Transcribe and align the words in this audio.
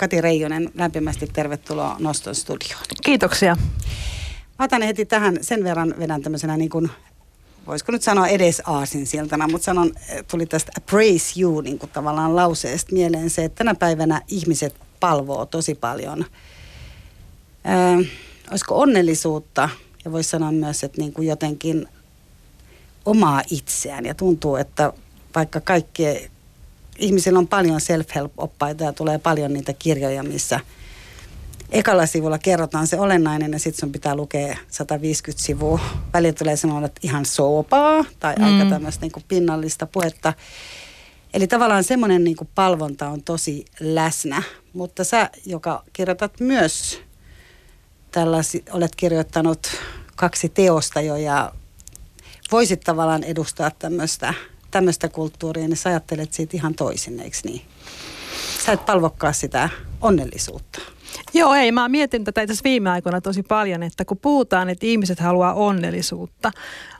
Kati 0.00 0.20
Reijonen, 0.20 0.70
lämpimästi 0.74 1.26
tervetuloa 1.26 1.96
Noston 1.98 2.34
studioon. 2.34 2.82
Kiitoksia. 3.04 3.56
Mä 4.58 4.64
otan 4.64 4.82
heti 4.82 5.06
tähän 5.06 5.38
sen 5.40 5.64
verran 5.64 5.94
vedän 5.98 6.22
tämmöisenä 6.22 6.56
niin 6.56 6.70
kuin, 6.70 6.90
voisiko 7.66 7.92
nyt 7.92 8.02
sanoa 8.02 8.26
edes 8.26 8.62
aasinsiltana, 8.66 9.48
mutta 9.48 9.64
sanon, 9.64 9.92
tuli 10.30 10.46
tästä 10.46 10.72
praise 10.86 11.40
you 11.40 11.60
niin 11.60 11.78
kuin 11.78 11.90
tavallaan 11.90 12.36
lauseesta 12.36 12.92
mieleen 12.92 13.30
se, 13.30 13.44
että 13.44 13.58
tänä 13.58 13.74
päivänä 13.74 14.20
ihmiset 14.28 14.74
palvoo 15.00 15.46
tosi 15.46 15.74
paljon. 15.74 16.24
Öö, 17.66 18.04
olisiko 18.50 18.80
onnellisuutta 18.80 19.68
ja 20.04 20.12
voisi 20.12 20.30
sanoa 20.30 20.52
myös, 20.52 20.84
että 20.84 21.00
niin 21.00 21.12
kuin 21.12 21.28
jotenkin 21.28 21.88
omaa 23.04 23.42
itseään 23.50 24.06
ja 24.06 24.14
tuntuu, 24.14 24.56
että 24.56 24.92
vaikka 25.34 25.60
kaikki 25.60 26.30
ihmisillä 27.00 27.38
on 27.38 27.48
paljon 27.48 27.80
self-help-oppaita 27.80 28.84
ja 28.84 28.92
tulee 28.92 29.18
paljon 29.18 29.52
niitä 29.52 29.72
kirjoja, 29.72 30.22
missä 30.22 30.60
ekalla 31.72 32.06
sivulla 32.06 32.38
kerrotaan 32.38 32.86
se 32.86 33.00
olennainen 33.00 33.52
ja 33.52 33.58
sitten 33.58 33.80
sun 33.80 33.92
pitää 33.92 34.14
lukea 34.14 34.56
150 34.68 35.44
sivua. 35.44 35.80
Välillä 36.12 36.32
tulee 36.32 36.56
sanoa, 36.56 36.84
että 36.84 37.00
ihan 37.02 37.24
soopaa 37.24 38.04
tai 38.20 38.34
mm. 38.36 38.44
aika 38.44 38.70
tämmöistä 38.70 39.06
niin 39.06 39.24
pinnallista 39.28 39.86
puhetta. 39.86 40.32
Eli 41.34 41.46
tavallaan 41.46 41.84
semmoinen 41.84 42.24
niin 42.24 42.36
palvonta 42.54 43.08
on 43.08 43.22
tosi 43.22 43.64
läsnä, 43.80 44.42
mutta 44.72 45.04
sä, 45.04 45.30
joka 45.46 45.84
kirjoitat 45.92 46.40
myös 46.40 47.00
tällaisi, 48.12 48.64
olet 48.72 48.96
kirjoittanut 48.96 49.66
kaksi 50.16 50.48
teosta 50.48 51.00
jo 51.00 51.16
ja 51.16 51.52
voisit 52.52 52.80
tavallaan 52.80 53.24
edustaa 53.24 53.70
tämmöistä 53.70 54.34
tämmöistä 54.70 55.08
kulttuuria, 55.08 55.68
niin 55.68 55.76
sä 55.76 55.88
ajattelet 55.88 56.32
siitä 56.32 56.56
ihan 56.56 56.74
toisin, 56.74 57.20
eikö 57.20 57.36
niin? 57.44 57.62
Sä 58.66 58.72
et 58.72 58.86
palvokkaa 58.86 59.32
sitä 59.32 59.68
onnellisuutta. 60.00 60.80
Joo, 61.34 61.54
ei. 61.54 61.72
Mä 61.72 61.88
mietin 61.88 62.24
tätä 62.24 62.42
itse 62.42 62.54
viime 62.64 62.90
aikoina 62.90 63.20
tosi 63.20 63.42
paljon, 63.42 63.82
että 63.82 64.04
kun 64.04 64.18
puhutaan, 64.18 64.68
että 64.68 64.86
ihmiset 64.86 65.20
haluaa 65.20 65.54
onnellisuutta, 65.54 66.52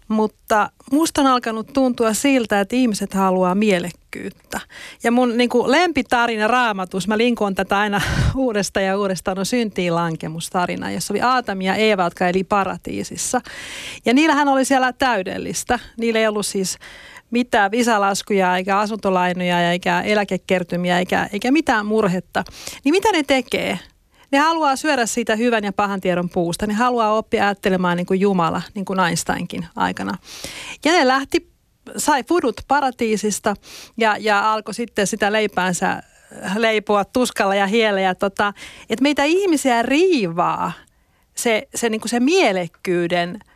mutta 0.08 0.70
musta 0.92 1.20
on 1.20 1.26
alkanut 1.26 1.72
tuntua 1.72 2.14
siltä, 2.14 2.60
että 2.60 2.76
ihmiset 2.76 3.14
haluaa 3.14 3.54
mielekkyyttä. 3.54 4.60
Ja 5.02 5.10
mun 5.10 5.36
niin 5.36 5.48
kuin 5.48 5.70
lempitarina 5.70 6.48
raamatus, 6.48 7.08
mä 7.08 7.18
linkoon 7.18 7.54
tätä 7.54 7.78
aina 7.78 8.00
uudestaan 8.36 8.86
ja 8.86 8.98
uudestaan, 8.98 9.38
on 9.38 9.46
syntiin 9.46 9.94
lankemustarina, 9.94 10.90
jossa 10.90 11.12
oli 11.12 11.20
Aatami 11.20 11.66
ja 11.66 11.74
Eeva, 11.74 12.04
jotka 12.04 12.28
eli 12.28 12.44
paratiisissa. 12.44 13.40
Ja 14.04 14.14
niillähän 14.14 14.48
oli 14.48 14.64
siellä 14.64 14.92
täydellistä. 14.92 15.78
Niillä 15.96 16.20
ei 16.20 16.26
ollut 16.26 16.46
siis 16.46 16.78
mitään 17.30 17.70
visalaskuja 17.70 18.56
eikä 18.56 18.78
asuntolainoja 18.78 19.70
eikä 19.70 20.00
eläkekertymiä 20.00 20.98
eikä, 20.98 21.28
eikä 21.32 21.50
mitään 21.50 21.86
murhetta. 21.86 22.44
Niin 22.84 22.94
mitä 22.94 23.12
ne 23.12 23.22
tekee? 23.22 23.78
Ne 24.32 24.38
haluaa 24.38 24.76
syödä 24.76 25.06
siitä 25.06 25.36
hyvän 25.36 25.64
ja 25.64 25.72
pahan 25.72 26.00
tiedon 26.00 26.28
puusta. 26.28 26.66
Ne 26.66 26.74
haluaa 26.74 27.12
oppia 27.12 27.44
ajattelemaan 27.44 27.96
niin 27.96 28.06
kuin 28.06 28.20
Jumala, 28.20 28.62
niin 28.74 28.84
kuin 28.84 29.00
Einsteinkin 29.00 29.66
aikana. 29.76 30.18
Ja 30.84 30.92
ne 30.92 31.06
lähti, 31.06 31.50
sai 31.96 32.24
fudut 32.24 32.60
paratiisista 32.68 33.54
ja, 33.96 34.16
ja 34.20 34.52
alkoi 34.52 34.74
sitten 34.74 35.06
sitä 35.06 35.32
leipäänsä 35.32 36.02
leipoa 36.56 37.04
tuskalla 37.04 37.54
ja 37.54 37.66
hiellä. 37.66 38.00
Ja 38.00 38.14
tota, 38.14 38.52
että 38.90 39.02
meitä 39.02 39.24
ihmisiä 39.24 39.82
riivaa 39.82 40.72
se, 41.34 41.68
se, 41.74 41.88
niin 41.88 42.00
kuin 42.00 42.10
se 42.10 42.20
mielekkyyden– 42.20 43.38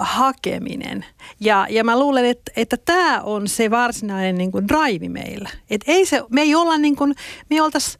hakeminen. 0.00 1.04
Ja, 1.40 1.66
ja 1.70 1.84
mä 1.84 1.98
luulen, 1.98 2.24
että, 2.24 2.52
että 2.56 2.76
tämä 2.76 3.20
on 3.20 3.48
se 3.48 3.70
varsinainen 3.70 4.38
niin 4.38 4.52
kuin 4.52 4.68
drive 4.68 5.08
meillä. 5.08 5.48
Et 5.70 5.80
ei 5.86 6.06
se, 6.06 6.22
me 6.30 6.40
ei 6.40 6.54
olla 6.54 6.78
niin 6.78 6.96
kuin, 6.96 7.14
me 7.50 7.62
oltaisi 7.62 7.98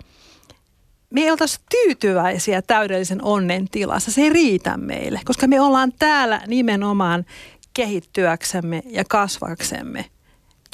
me 1.11 1.20
ei 1.20 1.31
oltaisi 1.31 1.61
tyytyväisiä 1.70 2.62
täydellisen 2.62 3.25
onnen 3.25 3.69
tilassa. 3.70 4.11
Se 4.11 4.20
ei 4.20 4.31
riitä 4.31 4.77
meille, 4.77 5.20
koska 5.25 5.47
me 5.47 5.61
ollaan 5.61 5.92
täällä 5.98 6.42
nimenomaan 6.47 7.25
kehittyäksemme 7.75 8.83
ja 8.86 9.05
kasvaksemme 9.05 10.05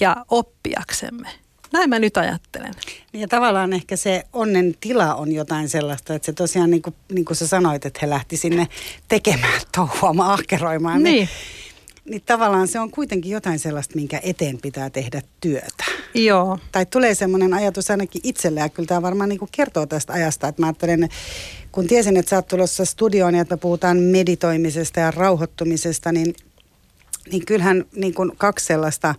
ja 0.01 0.25
oppiaksemme. 0.29 1.29
Näin 1.73 1.91
mä 1.91 1.99
nyt 1.99 2.17
ajattelen. 2.17 2.75
Ja 3.13 3.29
tavallaan 3.29 3.73
ehkä 3.73 3.97
se 3.97 4.25
onnen 4.33 4.75
tila 4.81 5.15
on 5.15 5.33
jotain 5.33 5.69
sellaista, 5.69 6.15
että 6.15 6.27
se 6.27 6.33
tosiaan 6.33 6.71
niin 6.71 6.83
kuin, 6.83 6.95
niin 7.13 7.25
kuin 7.25 7.37
sä 7.37 7.47
sanoit, 7.47 7.87
että 7.87 7.99
he 8.03 8.11
lähti 8.11 8.37
sinne 8.37 8.69
tekemään, 9.09 9.61
touhuamaan, 9.77 10.31
ahkeroimaan. 10.31 11.03
Niin. 11.03 11.15
niin 11.15 11.29
niin 12.11 12.23
tavallaan 12.27 12.69
se 12.69 12.81
on 12.81 12.91
kuitenkin 12.91 13.33
jotain 13.33 13.59
sellaista, 13.59 13.95
minkä 13.97 14.21
eteen 14.23 14.59
pitää 14.63 14.91
tehdä 14.91 15.23
työtä. 15.41 15.85
Joo. 16.15 16.59
Tai 16.73 16.87
tulee 16.87 17.15
semmoinen 17.15 17.55
ajatus 17.55 17.91
ainakin 17.91 18.21
itselle, 18.25 18.61
ja 18.61 18.69
kyllä 18.69 18.87
tämä 18.87 19.03
varmaan 19.03 19.29
niin 19.29 19.39
kuin 19.39 19.49
kertoo 19.53 19.87
tästä 19.87 20.13
ajasta, 20.13 20.49
että 20.49 20.63
mä 20.63 20.67
ajattelen, 20.67 21.09
kun 21.73 21.87
tiesin, 21.87 22.17
että 22.17 22.31
sä 22.31 22.37
oot 22.37 22.49
tulossa 22.49 22.85
studioon 22.85 23.35
ja 23.35 23.41
että 23.41 23.55
me 23.55 23.61
puhutaan 23.61 23.97
meditoimisesta 23.97 25.01
ja 25.01 25.11
rauhoittumisesta, 25.11 26.13
niin, 26.13 26.35
niin 27.33 27.47
kyllähän 27.47 27.85
niin 27.95 28.15
kuin 28.15 28.33
kaksi 28.37 28.67
sellaista 28.67 29.15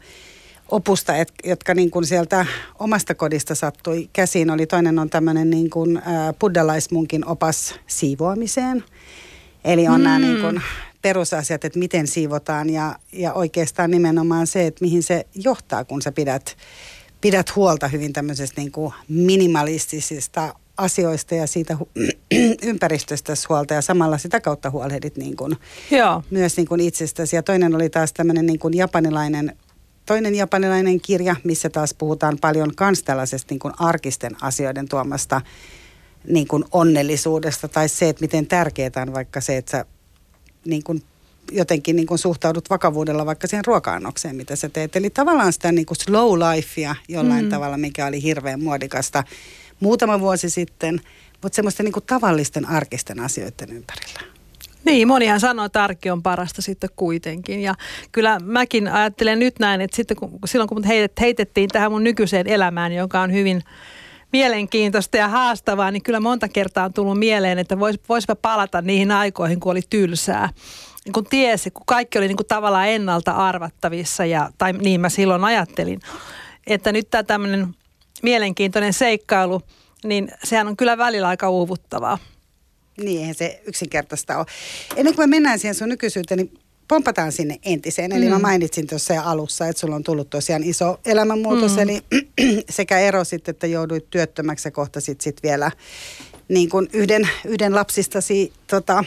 opusta, 0.71 1.15
et, 1.15 1.33
jotka 1.43 1.73
niin 1.73 1.91
kuin 1.91 2.05
sieltä 2.05 2.45
omasta 2.79 3.15
kodista 3.15 3.55
sattui 3.55 4.09
käsiin. 4.13 4.49
Oli 4.49 4.65
toinen 4.65 4.99
on 4.99 5.09
tämmöinen 5.09 5.49
niin 5.49 5.69
kuin, 5.69 6.01
buddhalaismunkin 6.39 7.27
opas 7.27 7.75
siivoamiseen. 7.87 8.83
Eli 9.65 9.87
on 9.87 9.99
mm. 9.99 10.03
nämä 10.03 10.19
niin 10.19 10.41
kuin 10.41 10.61
perusasiat, 11.01 11.65
että 11.65 11.79
miten 11.79 12.07
siivotaan 12.07 12.69
ja, 12.69 12.95
ja 13.11 13.33
oikeastaan 13.33 13.91
nimenomaan 13.91 14.47
se, 14.47 14.67
että 14.67 14.85
mihin 14.85 15.03
se 15.03 15.25
johtaa, 15.35 15.85
kun 15.85 16.01
sä 16.01 16.11
pidät, 16.11 16.57
pidät 17.21 17.55
huolta 17.55 17.87
hyvin 17.87 18.13
tämmöisestä 18.13 18.61
niin 18.61 18.71
kuin 18.71 18.93
minimalistisista 19.07 20.55
asioista 20.77 21.35
ja 21.35 21.47
siitä 21.47 21.77
hu- 21.79 22.15
ympäristöstä 22.69 23.33
huolta 23.49 23.73
ja 23.73 23.81
samalla 23.81 24.17
sitä 24.17 24.39
kautta 24.39 24.69
huolehdit 24.69 25.17
niin 25.17 25.35
kuin 25.35 25.57
Joo. 25.91 26.23
myös 26.29 26.57
niin 26.57 26.67
kuin 26.67 26.81
itsestäsi. 26.81 27.35
Ja 27.35 27.43
toinen 27.43 27.75
oli 27.75 27.89
taas 27.89 28.13
tämmöinen 28.13 28.45
niin 28.45 28.59
kuin 28.59 28.73
japanilainen 28.77 29.57
toinen 30.05 30.35
japanilainen 30.35 31.01
kirja, 31.01 31.35
missä 31.43 31.69
taas 31.69 31.93
puhutaan 31.93 32.37
paljon 32.41 32.75
kans 32.75 33.03
tällaisesta 33.03 33.53
niin 33.53 33.59
kuin 33.59 33.73
arkisten 33.79 34.35
asioiden 34.41 34.87
tuomasta 34.87 35.41
niin 36.27 36.47
kuin 36.47 36.63
onnellisuudesta 36.71 37.67
tai 37.67 37.89
se, 37.89 38.09
että 38.09 38.21
miten 38.21 38.47
tärkeää 38.47 38.91
on 39.01 39.13
vaikka 39.13 39.41
se, 39.41 39.57
että 39.57 39.71
sä 39.71 39.85
niin 40.65 40.83
kuin 40.83 41.03
jotenkin 41.51 41.95
niin 41.95 42.07
kuin 42.07 42.17
suhtaudut 42.17 42.69
vakavuudella 42.69 43.25
vaikka 43.25 43.47
siihen 43.47 43.65
ruoka-annokseen, 43.65 44.35
mitä 44.35 44.55
sä 44.55 44.69
teet. 44.69 44.95
Eli 44.95 45.09
tavallaan 45.09 45.53
sitä 45.53 45.71
niin 45.71 45.85
kuin 45.85 45.97
slow 45.97 46.39
lifea 46.39 46.95
jollain 47.07 47.45
mm. 47.45 47.49
tavalla, 47.49 47.77
mikä 47.77 48.05
oli 48.05 48.23
hirveän 48.23 48.63
muodikasta 48.63 49.23
muutama 49.79 50.19
vuosi 50.19 50.49
sitten, 50.49 51.01
mutta 51.43 51.55
semmoisten 51.55 51.83
niin 51.83 51.93
kuin 51.93 52.05
tavallisten 52.07 52.65
arkisten 52.65 53.19
asioiden 53.19 53.71
ympärillä. 53.71 54.19
Niin, 54.85 55.07
monihan 55.07 55.39
sanoo, 55.39 55.65
että 55.65 55.83
arki 55.83 56.09
on 56.09 56.23
parasta 56.23 56.61
sitten 56.61 56.89
kuitenkin. 56.95 57.61
Ja 57.61 57.75
kyllä 58.11 58.39
mäkin 58.39 58.87
ajattelen 58.87 59.39
nyt 59.39 59.59
näin, 59.59 59.81
että 59.81 59.95
sitten 59.95 60.17
kun, 60.17 60.39
silloin 60.45 60.69
kun 60.69 60.83
heitet, 60.83 61.19
heitettiin 61.19 61.69
tähän 61.69 61.91
mun 61.91 62.03
nykyiseen 62.03 62.47
elämään, 62.47 62.93
joka 62.93 63.21
on 63.21 63.33
hyvin 63.33 63.61
mielenkiintoista 64.33 65.17
ja 65.17 65.27
haastavaa, 65.27 65.91
niin 65.91 66.03
kyllä 66.03 66.19
monta 66.19 66.47
kertaa 66.47 66.85
on 66.85 66.93
tullut 66.93 67.19
mieleen, 67.19 67.59
että 67.59 67.79
vois, 67.79 67.99
voisipa 68.09 68.35
palata 68.35 68.81
niihin 68.81 69.11
aikoihin, 69.11 69.59
kun 69.59 69.71
oli 69.71 69.81
tylsää. 69.89 70.49
Niin 71.05 71.13
kun 71.13 71.25
tiesi, 71.25 71.71
kun 71.71 71.83
kaikki 71.85 72.17
oli 72.17 72.27
niin 72.27 72.37
kuin 72.37 72.47
tavallaan 72.47 72.89
ennalta 72.89 73.31
arvattavissa, 73.31 74.25
ja, 74.25 74.49
tai 74.57 74.73
niin 74.73 75.01
mä 75.01 75.09
silloin 75.09 75.43
ajattelin, 75.43 75.99
että 76.67 76.91
nyt 76.91 77.09
tämä 77.09 77.23
tämmöinen 77.23 77.75
mielenkiintoinen 78.23 78.93
seikkailu, 78.93 79.61
niin 80.03 80.31
sehän 80.43 80.67
on 80.67 80.77
kyllä 80.77 80.97
välillä 80.97 81.27
aika 81.27 81.49
uuvuttavaa. 81.49 82.17
Niin, 82.97 83.19
eihän 83.19 83.35
se 83.35 83.61
yksinkertaista 83.67 84.37
ole. 84.37 84.45
Ennen 84.95 85.15
kuin 85.15 85.29
me 85.29 85.35
mennään 85.35 85.59
siihen 85.59 85.75
sun 85.75 85.89
nykyisyyteen, 85.89 86.37
niin 86.37 86.59
pompataan 86.87 87.31
sinne 87.31 87.59
entiseen. 87.65 88.11
Eli 88.11 88.25
mm. 88.25 88.31
mä 88.31 88.39
mainitsin 88.39 88.87
tuossa 88.87 89.13
jo 89.13 89.21
alussa, 89.21 89.67
että 89.67 89.79
sulla 89.79 89.95
on 89.95 90.03
tullut 90.03 90.29
tosiaan 90.29 90.63
iso 90.63 90.99
elämänmuutos, 91.05 91.75
mm. 91.75 91.79
eli 91.79 92.01
sekä 92.69 92.99
ero 92.99 93.23
sitten, 93.23 93.51
että 93.53 93.67
jouduit 93.67 94.09
työttömäksi 94.09 94.67
ja 94.67 94.71
kohtasit 94.71 95.21
sitten 95.21 95.49
vielä 95.49 95.71
niin 96.47 96.69
kuin 96.69 96.87
yhden, 96.93 97.29
yhden 97.45 97.75
lapsistasi 97.75 98.53
tota, 98.67 99.03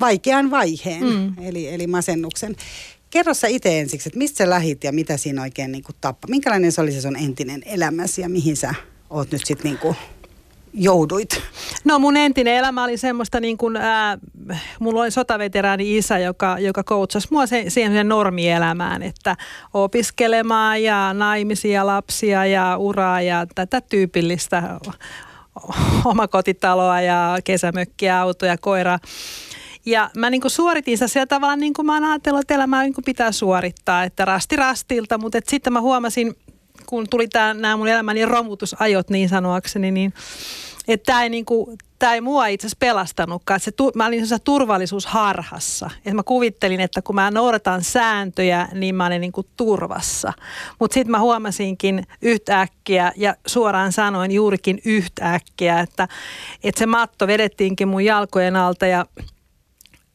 vaikean 0.00 0.50
vaiheen, 0.50 1.04
mm. 1.04 1.34
eli, 1.42 1.68
eli 1.68 1.86
masennuksen. 1.86 2.56
Kerro 3.10 3.34
sä 3.34 3.48
itse 3.48 3.80
ensiksi, 3.80 4.08
että 4.08 4.18
mistä 4.18 4.38
sä 4.38 4.50
lähit 4.50 4.84
ja 4.84 4.92
mitä 4.92 5.16
siinä 5.16 5.42
oikein 5.42 5.72
niin 5.72 5.84
kuin 5.84 5.96
tappa? 6.00 6.28
Minkälainen 6.28 6.72
se 6.72 6.80
oli 6.80 6.92
se 6.92 7.00
sun 7.00 7.16
entinen 7.16 7.62
elämäsi 7.66 8.20
ja 8.20 8.28
mihin 8.28 8.56
sä 8.56 8.74
oot 9.10 9.30
nyt 9.32 9.46
sitten 9.46 9.70
niin 9.70 9.78
kuin 9.78 9.96
jouduit? 10.72 11.42
No 11.84 11.98
mun 11.98 12.16
entinen 12.16 12.54
elämä 12.54 12.84
oli 12.84 12.96
semmoista 12.96 13.40
niin 13.40 13.58
kuin, 13.58 13.76
ää, 13.76 14.18
mulla 14.80 15.00
oli 15.00 15.10
sotaveteraani 15.10 15.96
isä, 15.96 16.18
joka, 16.18 16.58
joka 16.58 16.84
koutsasi 16.84 17.28
mua 17.30 17.46
se, 17.46 17.64
siihen 17.68 18.08
normielämään, 18.08 19.02
että 19.02 19.36
opiskelemaan 19.74 20.82
ja 20.82 21.14
naimisia, 21.14 21.86
lapsia 21.86 22.46
ja 22.46 22.76
uraa 22.76 23.20
ja 23.20 23.46
tätä 23.54 23.80
tyypillistä 23.80 24.62
omakotitaloa 26.04 27.00
ja 27.00 27.38
kesämökkiä, 27.44 28.20
autoja, 28.20 28.58
koira. 28.58 28.98
Ja 29.86 30.10
mä 30.16 30.30
niin 30.30 30.42
suoritin 30.46 30.98
sitä 30.98 31.08
sillä 31.08 31.56
niin 31.56 31.74
kuin 31.74 31.86
mä 31.86 31.94
oon 31.94 32.04
ajatellut, 32.04 32.40
että 32.40 32.54
elämää 32.54 32.82
niin 32.82 32.94
pitää 33.04 33.32
suorittaa, 33.32 34.04
että 34.04 34.24
rasti 34.24 34.56
rastilta, 34.56 35.18
mutta 35.18 35.38
sitten 35.46 35.72
mä 35.72 35.80
huomasin, 35.80 36.34
kun 36.88 37.06
tuli 37.10 37.28
nämä 37.54 37.76
mun 37.76 37.88
elämäni 37.88 38.24
romutusajot 38.24 39.10
niin 39.10 39.28
sanoakseni, 39.28 39.90
niin 39.90 40.12
Että 40.88 41.04
tämä 41.04 41.22
ei, 41.22 41.28
niinku, 41.28 41.76
ei 42.12 42.20
mua 42.20 42.46
itse 42.46 42.66
asiassa 42.66 42.76
pelastanutkaan. 42.80 43.60
se, 43.60 43.72
mä 43.94 44.06
olin 44.06 44.26
turvallisuusharhassa. 44.44 45.90
Et 46.04 46.14
mä 46.14 46.22
kuvittelin, 46.22 46.80
että 46.80 47.02
kun 47.02 47.14
mä 47.14 47.30
noudatan 47.30 47.84
sääntöjä, 47.84 48.68
niin 48.74 48.94
mä 48.94 49.06
olen 49.06 49.20
niinku 49.20 49.46
turvassa. 49.56 50.32
Mutta 50.80 50.94
sitten 50.94 51.10
mä 51.10 51.20
huomasinkin 51.20 52.06
yhtäkkiä 52.22 53.12
ja 53.16 53.34
suoraan 53.46 53.92
sanoin 53.92 54.30
juurikin 54.30 54.80
yhtäkkiä, 54.84 55.80
että, 55.80 56.08
että 56.64 56.78
se 56.78 56.86
matto 56.86 57.26
vedettiinkin 57.26 57.88
mun 57.88 58.04
jalkojen 58.04 58.56
alta 58.56 58.86
ja 58.86 59.06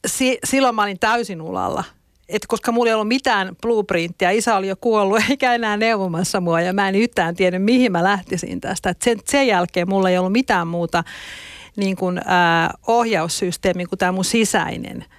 si, 0.07 0.39
silloin 0.43 0.75
mä 0.75 0.83
olin 0.83 0.99
täysin 0.99 1.41
ulalla 1.41 1.83
että 2.29 2.45
koska 2.47 2.71
mulla 2.71 2.89
ei 2.89 2.93
ollut 2.93 3.07
mitään 3.07 3.55
blueprinttia, 3.61 4.31
isä 4.31 4.55
oli 4.55 4.67
jo 4.67 4.75
kuollut 4.75 5.21
eikä 5.29 5.53
enää 5.53 5.77
neuvomassa 5.77 6.41
mua 6.41 6.61
ja 6.61 6.73
mä 6.73 6.89
en 6.89 6.95
yhtään 6.95 7.35
tiennyt 7.35 7.63
mihin 7.63 7.91
mä 7.91 8.03
lähtisin 8.03 8.61
tästä. 8.61 8.89
Et 8.89 9.01
sen, 9.01 9.19
sen 9.25 9.47
jälkeen 9.47 9.89
mulla 9.89 10.09
ei 10.09 10.17
ollut 10.17 10.31
mitään 10.31 10.67
muuta 10.67 11.03
niin 11.75 11.95
kuin, 11.95 12.21
ää, 12.25 12.73
ohjaussysteemi 12.87 13.85
kuin 13.85 13.99
tämä 13.99 14.11
mun 14.11 14.25
sisäinen– 14.25 15.05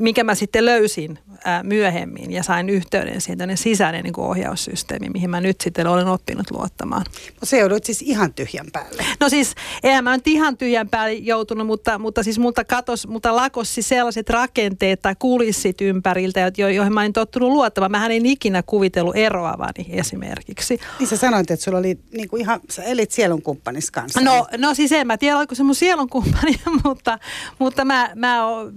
minkä 0.00 0.24
mä 0.24 0.34
sitten 0.34 0.64
löysin 0.64 1.18
ää, 1.44 1.62
myöhemmin 1.62 2.32
ja 2.32 2.42
sain 2.42 2.68
yhteyden 2.68 3.20
siihen 3.20 3.56
sisäinen 3.56 4.04
niin 4.04 4.12
kuin 4.12 4.26
ohjaussysteemi, 4.26 5.08
mihin 5.08 5.30
mä 5.30 5.40
nyt 5.40 5.60
sitten 5.60 5.86
olen 5.86 6.08
oppinut 6.08 6.50
luottamaan. 6.50 7.04
No 7.10 7.44
se 7.44 7.58
joudut 7.58 7.84
siis 7.84 8.02
ihan 8.02 8.34
tyhjän 8.34 8.66
päälle. 8.72 9.04
No 9.20 9.28
siis, 9.28 9.54
eihän 9.82 10.04
mä 10.04 10.16
nyt 10.16 10.26
ihan 10.26 10.56
tyhjän 10.56 10.88
päälle 10.88 11.12
joutunut, 11.12 11.66
mutta, 11.66 11.98
mutta 11.98 12.22
siis 12.22 12.38
multa 12.38 12.64
katos, 12.64 13.06
multa 13.06 13.36
lakossi 13.36 13.82
sellaiset 13.82 14.30
rakenteet 14.30 15.02
tai 15.02 15.14
kulissit 15.18 15.80
ympäriltä, 15.80 16.52
jo, 16.58 16.68
joihin 16.68 16.94
mä 16.94 17.04
en 17.04 17.12
tottunut 17.12 17.50
luottamaan. 17.50 17.90
Mähän 17.90 18.12
en 18.12 18.26
ikinä 18.26 18.62
kuvitellut 18.62 19.16
eroavani 19.16 19.86
esimerkiksi. 19.88 20.80
Niin 20.98 21.06
sä 21.06 21.16
sanoit, 21.16 21.50
että 21.50 21.64
sulla 21.64 21.78
oli 21.78 21.98
niin 22.12 22.28
kuin 22.28 22.40
ihan, 22.40 22.60
sä 22.70 22.82
elit 22.82 23.10
sielunkumppanis 23.10 23.90
kanssa. 23.90 24.20
No, 24.20 24.46
no 24.58 24.74
siis 24.74 24.92
en 24.92 25.06
mä 25.06 25.18
tiedä, 25.18 25.38
oliko 25.38 25.54
se 25.54 25.62
mun 25.62 25.74
sielunkumppani, 25.74 26.60
mutta, 26.84 27.18
mutta 27.58 27.84
mä, 27.84 28.10
mä 28.14 28.46
oon 28.46 28.72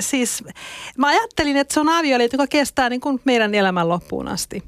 siis 0.00 0.44
mä 0.98 1.06
ajattelin, 1.06 1.56
että 1.56 1.74
se 1.74 1.80
on 1.80 1.88
avioliitto, 1.88 2.34
joka 2.34 2.46
kestää 2.46 2.88
niin 2.88 3.00
kuin 3.00 3.20
meidän 3.24 3.54
elämän 3.54 3.88
loppuun 3.88 4.28
asti. 4.28 4.62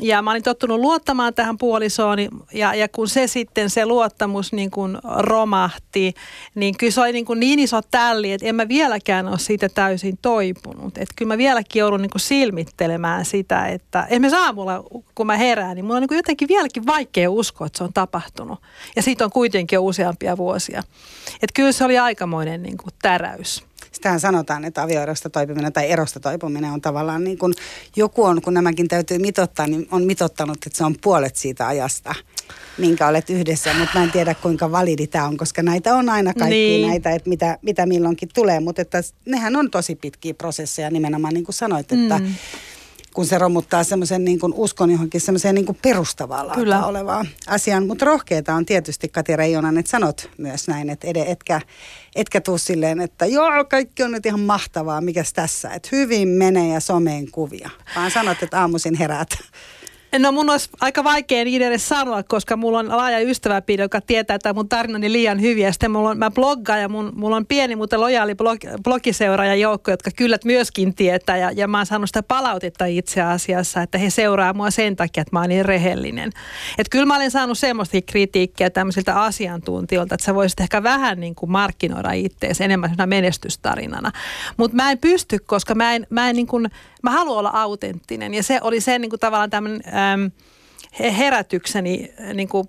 Ja 0.00 0.22
mä 0.22 0.30
olin 0.30 0.42
tottunut 0.42 0.80
luottamaan 0.80 1.34
tähän 1.34 1.58
puolisoon 1.58 2.18
ja, 2.52 2.74
ja 2.74 2.88
kun 2.88 3.08
se 3.08 3.26
sitten, 3.26 3.70
se 3.70 3.86
luottamus 3.86 4.52
niin 4.52 4.70
kuin 4.70 4.98
romahti, 5.18 6.14
niin 6.54 6.76
kyllä 6.76 6.90
se 6.90 7.00
oli 7.00 7.12
niin, 7.12 7.24
kuin 7.24 7.40
niin 7.40 7.58
iso 7.58 7.80
tälli, 7.90 8.32
että 8.32 8.46
en 8.46 8.54
mä 8.54 8.68
vieläkään 8.68 9.28
ole 9.28 9.38
siitä 9.38 9.68
täysin 9.68 10.18
toipunut. 10.22 10.98
Että 10.98 11.14
kyllä 11.16 11.34
mä 11.34 11.38
vieläkin 11.38 11.80
joudun 11.80 12.02
niin 12.02 12.10
kuin 12.10 12.20
silmittelemään 12.20 13.24
sitä, 13.24 13.66
että 13.66 14.06
esimerkiksi 14.10 14.40
aamulla 14.40 14.84
kun 15.14 15.26
mä 15.26 15.36
herään, 15.36 15.74
niin 15.74 15.84
mulla 15.84 15.96
on 15.96 16.02
niin 16.02 16.08
kuin 16.08 16.16
jotenkin 16.16 16.48
vieläkin 16.48 16.86
vaikea 16.86 17.30
uskoa, 17.30 17.66
että 17.66 17.78
se 17.78 17.84
on 17.84 17.92
tapahtunut. 17.92 18.58
Ja 18.96 19.02
siitä 19.02 19.24
on 19.24 19.30
kuitenkin 19.30 19.76
jo 19.76 19.84
useampia 19.84 20.36
vuosia. 20.36 20.82
Että 21.34 21.54
kyllä 21.54 21.72
se 21.72 21.84
oli 21.84 21.98
aikamoinen 21.98 22.62
niin 22.62 22.76
kuin 22.76 22.94
täräys 23.02 23.64
sitähän 23.94 24.20
sanotaan, 24.20 24.64
että 24.64 24.82
avioerosta 24.82 25.30
toipuminen 25.30 25.72
tai 25.72 25.90
erosta 25.90 26.20
toipuminen 26.20 26.70
on 26.70 26.80
tavallaan 26.80 27.24
niin 27.24 27.38
kuin 27.38 27.54
joku 27.96 28.24
on, 28.24 28.42
kun 28.42 28.54
nämäkin 28.54 28.88
täytyy 28.88 29.18
mitottaa, 29.18 29.66
niin 29.66 29.88
on 29.90 30.04
mitottanut, 30.04 30.66
että 30.66 30.78
se 30.78 30.84
on 30.84 30.94
puolet 31.02 31.36
siitä 31.36 31.66
ajasta 31.66 32.14
minkä 32.78 33.08
olet 33.08 33.30
yhdessä, 33.30 33.74
mutta 33.74 33.98
mä 33.98 34.04
en 34.04 34.10
tiedä 34.10 34.34
kuinka 34.34 34.72
validi 34.72 35.06
tämä 35.06 35.26
on, 35.26 35.36
koska 35.36 35.62
näitä 35.62 35.94
on 35.94 36.08
aina 36.08 36.34
kaikki 36.34 36.56
niin. 36.56 36.88
näitä, 36.88 37.10
että 37.10 37.28
mitä, 37.28 37.58
mitä 37.62 37.86
milloinkin 37.86 38.28
tulee, 38.34 38.60
mutta 38.60 38.82
että 38.82 39.02
nehän 39.26 39.56
on 39.56 39.70
tosi 39.70 39.94
pitkiä 39.94 40.34
prosesseja 40.34 40.90
nimenomaan 40.90 41.34
niin 41.34 41.44
kuin 41.44 41.54
sanoit, 41.54 41.92
että 41.92 42.18
mm 42.18 42.34
kun 43.14 43.26
se 43.26 43.38
romuttaa 43.38 43.84
semmoisen 43.84 44.24
niin 44.24 44.38
uskon 44.54 44.90
johonkin 44.90 45.20
semmoiseen 45.20 45.54
niin 45.54 45.78
perustavaa 45.82 46.54
Kyllä. 46.54 46.86
olevaan 46.86 47.28
asiaan. 47.46 47.86
Mutta 47.86 48.04
rohkeita 48.04 48.54
on 48.54 48.66
tietysti, 48.66 49.08
Kati 49.08 49.36
Reijonen, 49.36 49.78
että 49.78 49.90
sanot 49.90 50.30
myös 50.38 50.68
näin, 50.68 50.90
että 50.90 51.06
ed- 51.06 51.24
etkä, 51.26 51.60
etkä 52.16 52.40
tuu 52.40 52.58
silleen, 52.58 53.00
että 53.00 53.26
joo, 53.26 53.64
kaikki 53.70 54.02
on 54.02 54.12
nyt 54.12 54.26
ihan 54.26 54.40
mahtavaa, 54.40 55.00
mikäs 55.00 55.32
tässä, 55.32 55.70
että 55.70 55.88
hyvin 55.92 56.28
menee 56.28 56.68
ja 56.68 56.80
someen 56.80 57.30
kuvia. 57.30 57.70
Vaan 57.96 58.10
sanot, 58.10 58.42
että 58.42 58.60
aamuisin 58.60 58.94
heräät 58.94 59.28
No 60.18 60.32
mun 60.32 60.50
olisi 60.50 60.70
aika 60.80 61.04
vaikea 61.04 61.44
niin 61.44 61.62
edes 61.62 61.88
sanoa, 61.88 62.22
koska 62.22 62.56
mulla 62.56 62.78
on 62.78 62.88
laaja 62.88 63.18
ystäväpiiri, 63.18 63.82
joka 63.82 64.00
tietää, 64.00 64.34
että 64.34 64.52
mun 64.52 64.68
tarinani 64.68 65.12
liian 65.12 65.40
hyviä. 65.40 65.72
Sitten 65.72 65.90
mulla 65.90 66.10
on, 66.10 66.18
mä 66.18 66.30
bloggaan 66.30 66.80
ja 66.80 66.88
mun, 66.88 67.12
mulla 67.14 67.36
on 67.36 67.46
pieni, 67.46 67.76
mutta 67.76 68.00
lojaali 68.00 68.34
blog, 68.34 68.58
blogiseuraaja 68.82 69.54
joukko, 69.54 69.90
jotka 69.90 70.10
kyllä 70.16 70.38
myöskin 70.44 70.94
tietää. 70.94 71.36
Ja, 71.36 71.50
ja 71.50 71.68
mä 71.68 71.78
oon 71.78 71.86
saanut 71.86 72.08
sitä 72.08 72.22
palautetta 72.22 72.84
itse 72.84 73.22
asiassa, 73.22 73.82
että 73.82 73.98
he 73.98 74.10
seuraa 74.10 74.52
mua 74.52 74.70
sen 74.70 74.96
takia, 74.96 75.20
että 75.20 75.36
mä 75.36 75.40
oon 75.40 75.48
niin 75.48 75.64
rehellinen. 75.64 76.30
Että 76.78 76.90
kyllä 76.90 77.06
mä 77.06 77.16
olen 77.16 77.30
saanut 77.30 77.58
semmoista 77.58 77.98
kritiikkiä 78.06 78.70
tämmöisiltä 78.70 79.22
asiantuntijoilta, 79.22 80.14
että 80.14 80.24
sä 80.24 80.34
voisit 80.34 80.60
ehkä 80.60 80.82
vähän 80.82 81.20
niin 81.20 81.34
kuin 81.34 81.50
markkinoida 81.50 82.12
itseäsi 82.12 82.64
enemmän 82.64 82.96
menestystarinana. 83.06 84.12
Mutta 84.56 84.76
mä 84.76 84.90
en 84.90 84.98
pysty, 84.98 85.38
koska 85.38 85.74
mä 85.74 85.94
en, 85.94 86.06
mä 86.10 86.28
en 86.30 86.36
niin 86.36 86.46
kuin, 86.46 86.70
mä 87.04 87.10
haluan 87.10 87.38
olla 87.38 87.50
autenttinen. 87.52 88.34
Ja 88.34 88.42
se 88.42 88.58
oli 88.62 88.80
se 88.80 88.98
niin 88.98 89.10
kuin 89.10 89.20
tavallaan 89.20 89.50
tämmöinen 89.50 89.82
äm, 89.94 90.30
herätykseni 91.18 92.12
niin 92.34 92.48
kuin 92.48 92.68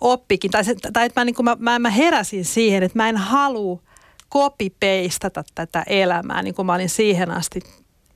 oppikin. 0.00 0.50
Tai, 0.50 0.64
se, 0.64 0.74
tai 0.92 1.06
että 1.06 1.20
mä, 1.20 1.24
niin 1.24 1.34
kuin 1.34 1.44
mä, 1.44 1.56
mä, 1.58 1.78
mä 1.78 1.90
heräsin 1.90 2.44
siihen, 2.44 2.82
että 2.82 2.98
mä 2.98 3.08
en 3.08 3.16
halua 3.16 3.80
copy-pastata 4.30 5.44
tätä 5.54 5.84
elämää, 5.86 6.42
niin 6.42 6.54
kuin 6.54 6.66
mä 6.66 6.74
olin 6.74 6.88
siihen 6.88 7.30
asti 7.30 7.60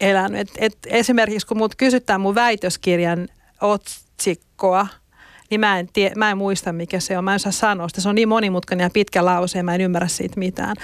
elänyt. 0.00 0.40
Et, 0.40 0.50
et 0.58 0.78
esimerkiksi 0.86 1.46
kun 1.46 1.58
mut 1.58 1.74
kysytään 1.74 2.20
mun 2.20 2.34
väitöskirjan 2.34 3.28
otsikkoa, 3.60 4.86
niin 5.50 5.60
mä 5.60 5.78
en, 5.78 5.88
tie, 5.92 6.12
mä 6.16 6.30
en 6.30 6.38
muista 6.38 6.72
mikä 6.72 7.00
se 7.00 7.18
on. 7.18 7.24
Mä 7.24 7.32
en 7.32 7.40
saa 7.40 7.52
sanoa 7.52 7.88
sitä. 7.88 8.00
Se 8.00 8.08
on 8.08 8.14
niin 8.14 8.28
monimutkainen 8.28 8.84
ja 8.84 8.90
pitkä 8.90 9.24
lause 9.24 9.58
ja 9.58 9.64
mä 9.64 9.74
en 9.74 9.80
ymmärrä 9.80 10.08
siitä 10.08 10.38
mitään. 10.38 10.76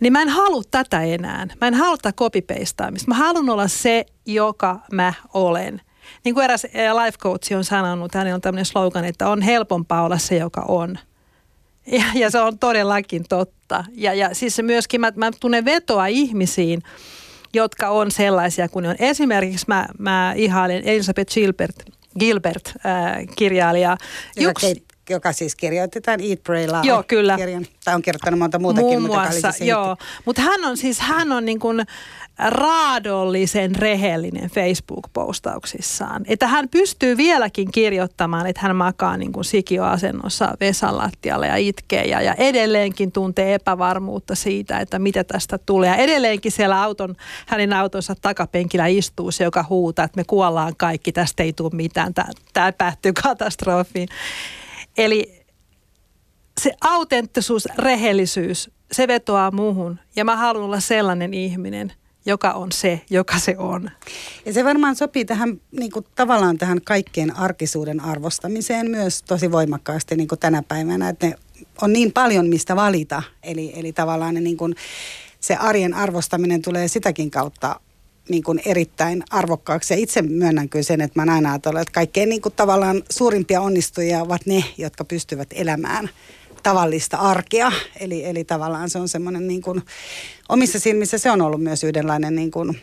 Niin 0.00 0.12
mä 0.12 0.22
en 0.22 0.28
halua 0.28 0.62
tätä 0.70 1.02
enää. 1.02 1.46
Mä 1.60 1.68
en 1.68 1.74
halua 1.74 1.96
tätä 1.96 2.16
copy-pastaamista. 2.16 3.08
Mä 3.08 3.14
haluan 3.14 3.50
olla 3.50 3.68
se, 3.68 4.06
joka 4.26 4.80
mä 4.92 5.12
olen. 5.34 5.80
Niin 6.24 6.34
kuin 6.34 6.44
eräs 6.44 6.64
life 7.04 7.18
coach 7.18 7.56
on 7.56 7.64
sanonut, 7.64 8.14
hänellä 8.14 8.34
on 8.34 8.40
tämmöinen 8.40 8.64
slogan, 8.64 9.04
että 9.04 9.28
on 9.28 9.42
helpompaa 9.42 10.02
olla 10.02 10.18
se, 10.18 10.36
joka 10.36 10.64
on. 10.68 10.98
Ja, 11.86 12.04
ja 12.14 12.30
se 12.30 12.40
on 12.40 12.58
todellakin 12.58 13.24
totta. 13.28 13.84
Ja, 13.92 14.14
ja 14.14 14.34
siis 14.34 14.62
myöskin 14.62 15.00
mä, 15.00 15.12
mä 15.16 15.30
tunnen 15.40 15.64
vetoa 15.64 16.06
ihmisiin, 16.06 16.82
jotka 17.54 17.88
on 17.88 18.10
sellaisia 18.10 18.68
kuin 18.68 18.86
on. 18.86 18.96
Esimerkiksi 18.98 19.64
mä, 19.68 19.88
mä 19.98 20.32
ihailen 20.36 20.82
Elisabeth 20.84 21.34
Gilbert, 21.34 21.76
Gilbert 22.18 22.68
äh, 22.68 23.26
kirjailija. 23.36 23.96
Joka, 24.36 24.60
joka 25.10 25.32
siis 25.32 25.56
kirjoitetaan 25.56 26.20
Eat, 26.20 26.42
Pray, 26.42 26.66
Love 26.66 26.86
Joo, 26.86 27.04
kyllä. 27.08 27.36
kirjan. 27.36 27.66
Tai 27.84 27.94
on 27.94 28.02
kirjoittanut 28.02 28.38
monta 28.38 28.58
muutakin. 28.58 28.88
Muun 28.88 29.02
muassa, 29.02 29.48
mutta 29.48 29.64
joo. 29.64 29.96
Mutta 30.24 30.42
hän 30.42 30.64
on 30.64 30.76
siis, 30.76 31.00
hän 31.00 31.32
on 31.32 31.44
niin 31.44 31.58
kuin 31.58 31.86
raadollisen 32.38 33.76
rehellinen 33.76 34.50
Facebook-postauksissaan. 34.50 36.24
Että 36.28 36.46
hän 36.46 36.68
pystyy 36.68 37.16
vieläkin 37.16 37.72
kirjoittamaan, 37.72 38.46
että 38.46 38.62
hän 38.62 38.76
makaa 38.76 39.16
niin 39.16 39.32
kuin 39.32 39.44
sikioasennossa 39.44 40.54
Vesan 40.60 40.98
lattialla 40.98 41.46
ja 41.46 41.56
itkee 41.56 42.04
ja, 42.04 42.20
ja 42.20 42.34
edelleenkin 42.34 43.12
tuntee 43.12 43.54
epävarmuutta 43.54 44.34
siitä, 44.34 44.78
että 44.78 44.98
mitä 44.98 45.24
tästä 45.24 45.58
tulee. 45.58 45.90
Ja 45.90 45.96
edelleenkin 45.96 46.52
siellä 46.52 46.82
auton, 46.82 47.16
hänen 47.46 47.72
autonsa 47.72 48.14
takapenkillä 48.22 48.86
istuu 48.86 49.30
se, 49.30 49.44
joka 49.44 49.64
huutaa, 49.68 50.04
että 50.04 50.20
me 50.20 50.24
kuollaan 50.26 50.76
kaikki, 50.76 51.12
tästä 51.12 51.42
ei 51.42 51.52
tule 51.52 51.70
mitään, 51.72 52.14
tämä 52.52 52.72
päättyy 52.72 53.12
katastrofiin. 53.22 54.08
Eli 54.98 55.44
se 56.60 56.72
autenttisuus, 56.80 57.68
rehellisyys, 57.78 58.70
se 58.92 59.08
vetoaa 59.08 59.50
muuhun 59.50 59.98
ja 60.16 60.24
mä 60.24 60.36
haluan 60.36 60.64
olla 60.64 60.80
sellainen 60.80 61.34
ihminen– 61.34 61.92
joka 62.26 62.52
on 62.52 62.72
se, 62.72 63.00
joka 63.10 63.38
se 63.38 63.54
on. 63.58 63.90
Ja 64.46 64.52
se 64.52 64.64
varmaan 64.64 64.96
sopii 64.96 65.24
tähän 65.24 65.60
niin 65.72 65.90
kuin, 65.90 66.06
tavallaan 66.14 66.58
tähän 66.58 66.80
kaikkien 66.84 67.36
arkisuuden 67.36 68.00
arvostamiseen 68.00 68.90
myös 68.90 69.22
tosi 69.22 69.52
voimakkaasti 69.52 70.16
niin 70.16 70.28
kuin 70.28 70.38
tänä 70.38 70.62
päivänä, 70.68 71.08
että 71.08 71.26
ne 71.26 71.34
on 71.82 71.92
niin 71.92 72.12
paljon 72.12 72.46
mistä 72.46 72.76
valita. 72.76 73.22
Eli, 73.42 73.72
eli 73.76 73.92
tavallaan 73.92 74.34
ne, 74.34 74.40
niin 74.40 74.56
kuin, 74.56 74.74
se 75.40 75.56
arjen 75.56 75.94
arvostaminen 75.94 76.62
tulee 76.62 76.88
sitäkin 76.88 77.30
kautta 77.30 77.80
niin 78.28 78.42
kuin 78.42 78.60
erittäin 78.64 79.22
arvokkaaksi. 79.30 79.94
Ja 79.94 80.00
itse 80.00 80.22
myönnän 80.22 80.68
kyllä 80.68 80.82
sen, 80.82 81.00
että 81.00 81.24
mä 81.24 81.34
aina 81.34 81.50
ajattelen, 81.52 81.82
että 81.82 81.92
kaikkein 81.92 82.28
niin 82.28 82.42
kuin 82.42 82.54
tavallaan 82.56 83.02
suurimpia 83.10 83.60
onnistujia 83.60 84.22
ovat 84.22 84.46
ne, 84.46 84.64
jotka 84.78 85.04
pystyvät 85.04 85.48
elämään– 85.52 86.10
tavallista 86.64 87.16
arkea. 87.16 87.72
Eli, 88.00 88.24
eli 88.24 88.44
tavallaan 88.44 88.90
se 88.90 88.98
on 88.98 89.08
semmoinen 89.08 89.48
niin 89.48 89.62
kuin, 89.62 89.82
omissa 90.48 90.80
silmissä 90.80 91.18
se 91.18 91.30
on 91.30 91.42
ollut 91.42 91.62
myös 91.62 91.84
yhdenlainen 91.84 92.34
niin 92.34 92.50
kuin, 92.50 92.80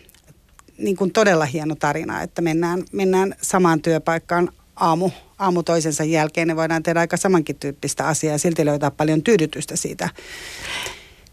niin 0.77 0.95
kuin 0.95 1.13
todella 1.13 1.45
hieno 1.45 1.75
tarina, 1.75 2.21
että 2.21 2.41
mennään, 2.41 2.83
mennään 2.91 3.35
samaan 3.41 3.81
työpaikkaan 3.81 4.49
aamu, 4.75 5.09
aamu 5.39 5.63
toisensa 5.63 6.03
jälkeen. 6.03 6.47
Ne 6.47 6.55
voidaan 6.55 6.83
tehdä 6.83 6.99
aika 6.99 7.17
samankin 7.17 7.55
tyyppistä 7.55 8.07
asiaa 8.07 8.33
ja 8.33 8.39
silti 8.39 8.65
löytää 8.65 8.91
paljon 8.91 9.23
tyydytystä 9.23 9.75
siitä 9.75 10.09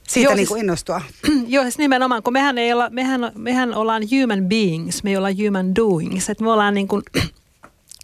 siitä 0.08 0.30
Joo, 0.30 0.34
niin 0.34 0.48
kuin 0.48 0.60
innostua. 0.60 1.00
Joo, 1.46 1.64
siis 1.64 1.78
nimenomaan, 1.78 2.22
kun 2.22 2.32
mehän, 2.32 2.58
ei 2.58 2.72
olla, 2.72 2.90
mehän, 2.90 3.32
mehän 3.34 3.74
ollaan 3.74 4.02
human 4.02 4.44
beings, 4.44 5.02
me 5.02 5.10
ei 5.10 5.16
olla 5.16 5.28
human 5.44 5.74
doings. 5.74 6.30
Että 6.30 6.44
me 6.44 6.52
ollaan 6.52 6.74
niin 6.74 6.88
kuin 6.88 7.02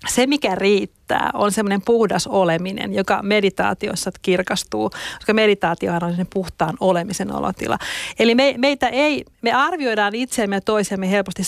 se, 0.09 0.27
mikä 0.27 0.55
riittää, 0.55 1.31
on 1.35 1.53
semmoinen 1.53 1.83
puhdas 1.83 2.27
oleminen, 2.27 2.95
joka 2.95 3.23
meditaatiossa 3.23 4.11
kirkastuu, 4.23 4.91
koska 5.17 5.35
meditaatiohan 5.35 6.05
on 6.05 6.17
sen 6.17 6.27
puhtaan 6.35 6.75
olemisen 6.81 7.33
olotila. 7.33 7.79
Eli 8.19 8.35
me, 8.35 8.55
meitä 8.59 8.89
ei, 8.89 9.25
me 9.43 9.53
arvioidaan 9.53 10.15
itseämme 10.15 10.57
ja 10.57 10.61
toisemme 10.61 11.11
helposti 11.11 11.43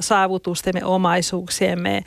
saavutustemme, 0.00 0.84
omaisuuksiemme, 0.84 2.04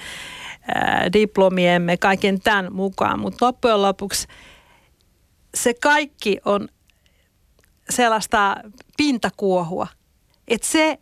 ää, 0.76 1.14
diplomiemme, 1.14 1.98
kaiken 1.98 2.42
tämän 2.42 2.74
mukaan, 2.74 3.20
mutta 3.20 3.46
loppujen 3.46 3.82
lopuksi 3.82 4.28
se 5.56 5.74
kaikki 5.74 6.38
on 6.46 6.68
sellaista 7.90 8.56
pintakuohua, 8.98 9.88
että 10.48 10.68
se, 10.68 11.00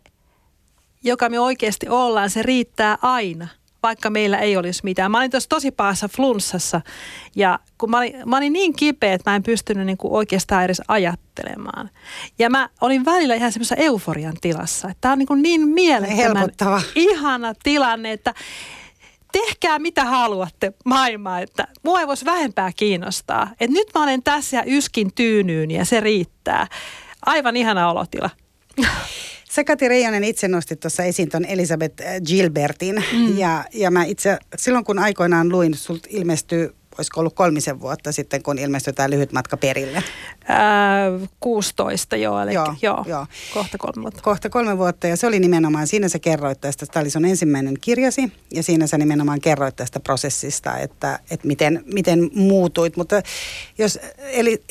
joka 1.02 1.28
me 1.28 1.40
oikeasti 1.40 1.88
ollaan, 1.88 2.30
se 2.30 2.42
riittää 2.42 2.98
aina– 3.02 3.48
vaikka 3.86 4.10
meillä 4.10 4.38
ei 4.38 4.56
olisi 4.56 4.80
mitään. 4.84 5.10
Mä 5.10 5.18
olin 5.18 5.30
tuossa 5.30 5.48
tosi 5.48 5.70
pahassa 5.70 6.08
flunssassa 6.08 6.80
ja 7.36 7.58
kun 7.78 7.90
mä 7.90 7.98
olin, 7.98 8.14
mä 8.26 8.36
olin 8.36 8.52
niin 8.52 8.76
kipeä, 8.76 9.14
että 9.14 9.30
mä 9.30 9.36
en 9.36 9.42
pystynyt 9.42 9.86
niin 9.86 9.96
kuin 9.96 10.12
oikeastaan 10.12 10.64
edes 10.64 10.82
ajattelemaan. 10.88 11.90
Ja 12.38 12.50
mä 12.50 12.68
olin 12.80 13.04
välillä 13.04 13.34
ihan 13.34 13.52
semmoisessa 13.52 13.74
euforian 13.84 14.34
tilassa. 14.40 14.88
Että 14.88 15.00
tämä 15.00 15.12
on 15.12 15.18
niin, 15.18 15.26
kuin 15.26 15.42
niin 15.42 15.68
mielettömän 15.68 16.48
ihana 16.94 17.54
tilanne, 17.62 18.12
että 18.12 18.34
tehkää 19.32 19.78
mitä 19.78 20.04
haluatte 20.04 20.72
maailmaa, 20.84 21.40
että 21.40 21.68
mua 21.82 22.00
ei 22.00 22.06
voisi 22.06 22.24
vähempää 22.24 22.72
kiinnostaa. 22.76 23.50
Että 23.60 23.74
nyt 23.74 23.88
mä 23.94 24.02
olen 24.02 24.22
tässä 24.22 24.56
ja 24.56 24.62
yskin 24.66 25.14
tyynyyn 25.14 25.70
ja 25.70 25.84
se 25.84 26.00
riittää. 26.00 26.66
Aivan 27.26 27.56
ihana 27.56 27.90
olotila. 27.90 28.30
Sä 29.56 29.64
Kati 29.64 29.88
Reijonen 29.88 30.24
itse 30.24 30.48
nostit 30.48 30.80
tuossa 30.80 31.04
esiin 31.04 31.28
tuon 31.28 31.44
Elisabeth 31.44 32.02
Gilbertin. 32.26 33.04
Mm. 33.12 33.38
Ja, 33.38 33.64
ja 33.74 33.90
mä 33.90 34.04
itse, 34.04 34.38
silloin 34.56 34.84
kun 34.84 34.98
aikoinaan 34.98 35.48
luin, 35.48 35.74
sulta 35.74 36.08
ilmestyy 36.10 36.74
olisiko 36.98 37.20
ollut 37.20 37.34
kolmisen 37.34 37.80
vuotta 37.80 38.12
sitten, 38.12 38.42
kun 38.42 38.58
ilmestyi 38.58 38.92
tämä 38.92 39.10
lyhyt 39.10 39.32
matka 39.32 39.56
perille? 39.56 40.02
Ää, 40.48 41.10
16, 41.40 42.16
joo, 42.16 42.40
eli 42.40 42.54
joo, 42.54 42.74
joo, 42.82 43.04
joo, 43.06 43.26
kohta 43.54 43.78
kolme 43.78 44.02
vuotta. 44.02 44.22
Kohta 44.22 44.50
kolme 44.50 44.78
vuotta, 44.78 45.06
ja 45.06 45.16
se 45.16 45.26
oli 45.26 45.40
nimenomaan, 45.40 45.86
siinä 45.86 46.08
sä 46.08 46.18
kerroit 46.18 46.60
tästä, 46.60 46.86
tämä 46.86 47.00
oli 47.00 47.10
sun 47.10 47.24
ensimmäinen 47.24 47.74
kirjasi, 47.80 48.32
ja 48.54 48.62
siinä 48.62 48.86
sä 48.86 48.98
nimenomaan 48.98 49.40
kerroit 49.40 49.76
tästä 49.76 50.00
prosessista, 50.00 50.78
että, 50.78 51.18
että 51.30 51.46
miten, 51.46 51.84
miten 51.92 52.30
muutuit. 52.34 52.96
Mutta 52.96 53.22
jos 53.78 53.98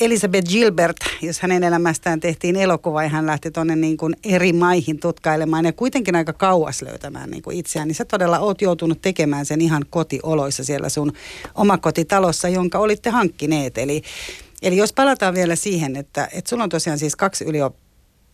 Elisabeth 0.00 0.50
Gilbert, 0.50 0.96
jos 1.22 1.40
hänen 1.40 1.64
elämästään 1.64 2.20
tehtiin 2.20 2.56
elokuva, 2.56 3.02
ja 3.02 3.08
hän 3.08 3.26
lähti 3.26 3.50
tuonne 3.50 3.76
niin 3.76 3.96
kuin 3.96 4.16
eri 4.24 4.52
maihin 4.52 5.00
tutkailemaan, 5.00 5.64
ja 5.64 5.72
kuitenkin 5.72 6.16
aika 6.16 6.32
kauas 6.32 6.82
löytämään 6.82 7.30
niin 7.30 7.42
kuin 7.42 7.56
itseään, 7.56 7.88
niin 7.88 7.94
sä 7.94 8.04
todella 8.04 8.38
oot 8.38 8.62
joutunut 8.62 9.02
tekemään 9.02 9.46
sen 9.46 9.60
ihan 9.60 9.84
kotioloissa 9.90 10.64
siellä 10.64 10.88
sun 10.88 11.12
omakotitalossa 11.54 12.15
talossa, 12.16 12.48
jonka 12.48 12.78
olitte 12.78 13.10
hankkineet. 13.10 13.78
Eli, 13.78 14.02
eli 14.62 14.76
jos 14.76 14.92
palataan 14.92 15.34
vielä 15.34 15.56
siihen, 15.56 15.96
että, 15.96 16.28
että 16.32 16.48
sulla 16.48 16.64
on 16.64 16.68
tosiaan 16.68 16.98
siis 16.98 17.16
kaksi 17.16 17.44
yliopistoa 17.44 17.85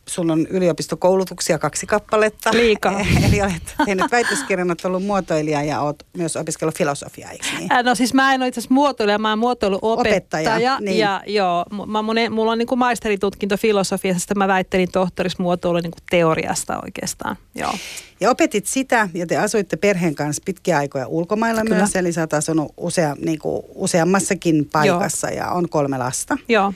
sulla 0.08 0.32
on 0.32 0.46
yliopistokoulutuksia 0.46 1.58
kaksi 1.58 1.86
kappaletta. 1.86 2.50
Liikaa. 2.52 3.00
Eli 3.26 3.42
olet 3.42 3.74
tehnyt 3.86 4.12
väitöskirjan, 4.12 4.70
olet 4.70 4.84
ollut 4.84 5.04
muotoilija 5.04 5.62
ja 5.62 5.80
olet 5.80 6.06
myös 6.16 6.36
opiskellut 6.36 6.78
filosofiaa, 6.78 7.30
eikö 7.30 7.46
niin? 7.58 7.68
No 7.84 7.94
siis 7.94 8.14
mä 8.14 8.34
en 8.34 8.40
ole 8.40 8.48
itse 8.48 8.60
asiassa 8.60 8.74
muotoilija, 8.74 9.18
mä 9.18 9.30
oon 9.30 9.38
muotoiluopettaja. 9.38 10.50
Opettaja, 10.50 10.80
niin. 10.80 10.98
Ja 10.98 11.22
joo, 11.26 11.64
mä, 11.86 12.02
mun, 12.02 12.16
mulla 12.30 12.52
on 12.52 12.58
niin 12.58 12.66
kuin 12.66 12.78
maisteritutkinto 12.78 13.56
filosofiasta, 13.56 14.34
mä 14.34 14.48
väittelin 14.48 14.92
tohtorismuotoilun 14.92 15.82
niin 15.82 15.90
kuin 15.90 16.02
teoriasta 16.10 16.80
oikeastaan. 16.84 17.36
Joo. 17.54 17.72
Ja 18.20 18.30
opetit 18.30 18.66
sitä, 18.66 19.08
ja 19.14 19.26
te 19.26 19.36
asuitte 19.36 19.76
perheen 19.76 20.14
kanssa 20.14 20.42
pitkiä 20.46 20.76
aikoja 20.76 21.06
ulkomailla 21.06 21.62
Kyllä. 21.62 21.76
myös, 21.76 21.96
eli 21.96 22.12
sä 22.12 22.20
oot 22.20 22.34
asunut 22.34 22.74
usea, 22.76 23.16
niin 23.24 23.38
kuin 23.38 23.62
useammassakin 23.74 24.68
paikassa 24.72 25.30
joo. 25.30 25.36
ja 25.36 25.50
on 25.50 25.68
kolme 25.68 25.98
lasta. 25.98 26.38
Joo. 26.48 26.72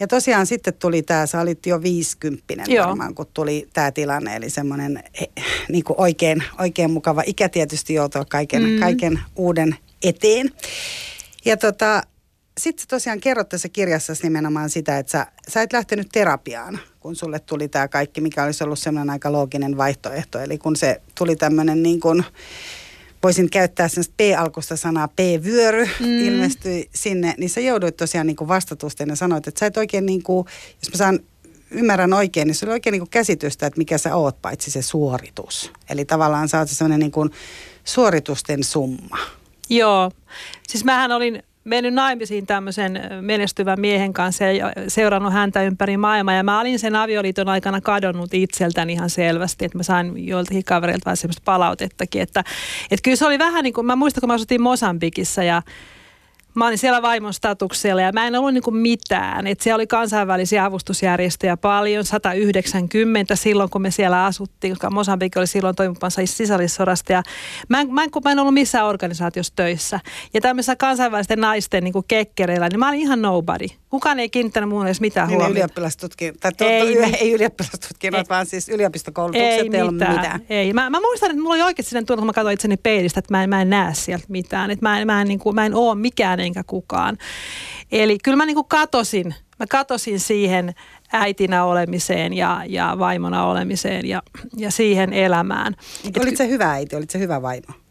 Ja 0.00 0.06
tosiaan 0.06 0.46
sitten 0.46 0.74
tuli 0.74 1.02
tämä, 1.02 1.26
sä 1.26 1.40
olit 1.40 1.66
jo 1.66 1.82
viisikymppinen 1.82 2.66
Joo. 2.68 2.86
varmaan, 2.86 3.14
kun 3.14 3.26
tuli 3.34 3.68
tämä 3.72 3.92
tilanne, 3.92 4.36
eli 4.36 4.50
semmoinen 4.50 5.02
eh, 5.20 5.28
niin 5.68 5.84
oikein, 5.96 6.42
oikein 6.58 6.90
mukava 6.90 7.22
ikä 7.26 7.48
tietysti 7.48 7.94
joutua 7.94 8.24
kaiken, 8.24 8.62
mm. 8.62 8.80
kaiken 8.80 9.20
uuden 9.36 9.76
eteen. 10.02 10.50
Ja 11.44 11.56
tota, 11.56 12.02
sitten 12.60 12.82
sä 12.82 12.86
tosiaan 12.88 13.20
kerrot 13.20 13.48
tässä 13.48 13.68
kirjassa 13.68 14.12
nimenomaan 14.22 14.70
sitä, 14.70 14.98
että 14.98 15.12
sä, 15.12 15.26
sä 15.48 15.62
et 15.62 15.72
lähtenyt 15.72 16.08
terapiaan, 16.12 16.78
kun 17.00 17.16
sulle 17.16 17.38
tuli 17.38 17.68
tämä 17.68 17.88
kaikki, 17.88 18.20
mikä 18.20 18.44
olisi 18.44 18.64
ollut 18.64 18.78
semmoinen 18.78 19.10
aika 19.10 19.32
looginen 19.32 19.76
vaihtoehto. 19.76 20.38
Eli 20.38 20.58
kun 20.58 20.76
se 20.76 21.00
tuli 21.18 21.36
tämmöinen 21.36 21.82
niin 21.82 22.00
kuin, 22.00 22.24
voisin 23.24 23.50
käyttää 23.50 23.88
sellaista 23.88 24.14
P-alkusta 24.16 24.76
sanaa 24.76 25.08
P-vyöry, 25.08 25.88
mm. 26.00 26.06
ilmestyi 26.06 26.88
sinne, 26.94 27.34
niin 27.38 27.50
sä 27.50 27.60
jouduit 27.60 27.96
tosiaan 27.96 28.26
niin 28.26 28.36
kuin 28.36 28.48
vastatusten 28.48 29.08
ja 29.08 29.16
sanoit, 29.16 29.48
että 29.48 29.58
sä 29.60 29.66
et 29.66 29.76
oikein 29.76 30.06
niin 30.06 30.22
kuin, 30.22 30.46
jos 30.82 30.90
mä 30.92 30.96
saan 30.96 31.20
ymmärrän 31.70 32.12
oikein, 32.12 32.46
niin 32.46 32.54
se 32.54 32.66
oli 32.66 32.72
oikein 32.72 32.92
niin 32.92 33.00
kuin 33.00 33.10
käsitystä, 33.10 33.66
että 33.66 33.78
mikä 33.78 33.98
sä 33.98 34.16
oot, 34.16 34.42
paitsi 34.42 34.70
se 34.70 34.82
suoritus. 34.82 35.72
Eli 35.90 36.04
tavallaan 36.04 36.48
sä 36.48 36.58
oot 36.58 36.68
se 36.68 36.74
sellainen 36.74 37.00
niin 37.00 37.12
kuin 37.12 37.30
suoritusten 37.84 38.64
summa. 38.64 39.18
Joo. 39.70 40.10
Siis 40.68 40.84
mähän 40.84 41.12
olin 41.12 41.42
mennyt 41.64 41.94
naimisiin 41.94 42.46
tämmöisen 42.46 43.00
menestyvän 43.20 43.80
miehen 43.80 44.12
kanssa 44.12 44.44
ja 44.44 44.72
seurannut 44.88 45.32
häntä 45.32 45.62
ympäri 45.62 45.96
maailmaa. 45.96 46.34
Ja 46.34 46.42
mä 46.42 46.60
olin 46.60 46.78
sen 46.78 46.96
avioliiton 46.96 47.48
aikana 47.48 47.80
kadonnut 47.80 48.34
itseltäni 48.34 48.92
ihan 48.92 49.10
selvästi, 49.10 49.64
että 49.64 49.78
mä 49.78 49.82
sain 49.82 50.26
joiltakin 50.26 50.64
kavereilta 50.64 51.04
vähän 51.04 51.16
semmoista 51.16 51.42
palautettakin. 51.44 52.22
Että, 52.22 52.44
että 52.90 53.02
kyllä 53.02 53.16
se 53.16 53.26
oli 53.26 53.38
vähän 53.38 53.64
niin 53.64 53.74
kuin, 53.74 53.86
mä 53.86 53.96
muistan 53.96 54.20
kun 54.20 54.28
mä 54.28 54.34
asuttiin 54.34 54.62
Mosambikissa 54.62 55.42
ja 55.42 55.62
Mä 56.54 56.66
olin 56.66 56.78
siellä 56.78 57.02
vaimon 57.02 57.34
statuksella 57.34 58.02
ja 58.02 58.12
mä 58.12 58.26
en 58.26 58.36
ollut 58.36 58.54
niinku 58.54 58.70
mitään. 58.70 59.46
Et 59.46 59.60
siellä 59.60 59.76
oli 59.76 59.86
kansainvälisiä 59.86 60.64
avustusjärjestöjä 60.64 61.56
paljon, 61.56 62.04
190 62.04 63.36
silloin 63.36 63.70
kun 63.70 63.82
me 63.82 63.90
siellä 63.90 64.24
asuttiin, 64.24 64.72
koska 64.72 64.90
Mosambik 64.90 65.36
oli 65.36 65.46
silloin 65.46 65.76
toimipansa 65.76 66.20
sisällissodasta. 66.24 67.12
Ja 67.12 67.22
mä, 67.68 67.80
en, 67.80 67.94
mä, 67.94 68.04
en, 68.04 68.10
mä 68.24 68.32
en 68.32 68.38
ollut 68.38 68.54
missään 68.54 68.86
organisaatiossa 68.86 69.52
töissä. 69.56 70.00
Ja 70.34 70.40
tämmöisessä 70.40 70.76
kansainvälisten 70.76 71.40
naisten 71.40 71.84
niinku 71.84 72.04
kekkereillä, 72.08 72.68
niin 72.68 72.78
mä 72.78 72.88
olin 72.88 73.00
ihan 73.00 73.22
nobody. 73.22 73.66
Kukaan 73.90 74.20
ei 74.20 74.28
kiinnittänyt 74.28 74.68
muun 74.68 74.86
edes 74.86 75.00
mitään 75.00 75.28
niin 75.28 75.36
huomiota. 75.36 75.52
Ylioppilastutkin, 75.52 76.34
tai 76.40 76.52
ei, 76.58 76.96
tuo, 76.96 77.06
ei 77.20 77.32
ylioppilastutkinnot, 77.32 78.18
ei, 78.18 78.28
vaan 78.28 78.46
siis 78.46 78.68
yliopistokoulutukset 78.68 79.50
ei, 79.50 79.70
ei 79.72 79.82
ollut 79.82 79.94
mitään. 79.94 80.40
Ei, 80.48 80.72
mä, 80.72 80.90
mä 80.90 81.00
muistan, 81.00 81.30
että 81.30 81.42
mulla 81.42 81.54
oli 81.54 81.62
oikeasti 81.62 81.90
sellainen 81.90 82.06
tunne, 82.06 82.20
kun 82.20 82.26
mä 82.26 82.32
katsoin 82.32 82.54
itseni 82.54 82.76
peilistä, 82.76 83.18
että 83.18 83.34
mä 83.34 83.42
en, 83.42 83.50
mä 83.50 83.62
en 83.62 83.70
näe 83.70 83.94
sieltä 83.94 84.24
mitään. 84.28 84.70
Että 84.70 84.86
mä 84.86 85.00
en, 85.00 85.06
mä 85.06 85.20
en, 85.20 85.28
niin 85.28 85.38
kuin, 85.38 85.54
mä 85.54 85.66
en 85.66 85.74
ole 85.74 85.94
mikään 85.94 86.40
enkä 86.44 86.64
kukaan. 86.66 87.18
Eli 87.92 88.18
kyllä 88.18 88.36
mä 88.36 88.46
niin 88.46 88.54
kuin 88.54 88.68
katosin, 88.68 89.34
mä 89.58 89.66
katosin 89.66 90.20
siihen 90.20 90.74
äitinä 91.12 91.64
olemiseen 91.64 92.32
ja, 92.32 92.62
ja 92.68 92.96
vaimona 92.98 93.46
olemiseen 93.46 94.08
ja, 94.08 94.22
ja 94.56 94.70
siihen 94.70 95.12
elämään. 95.12 95.74
Olit 96.22 96.36
se 96.36 96.48
hyvä 96.48 96.72
äiti, 96.72 96.96
olit 96.96 97.10
se 97.10 97.18
hyvä 97.18 97.42
vaimo? 97.42 97.84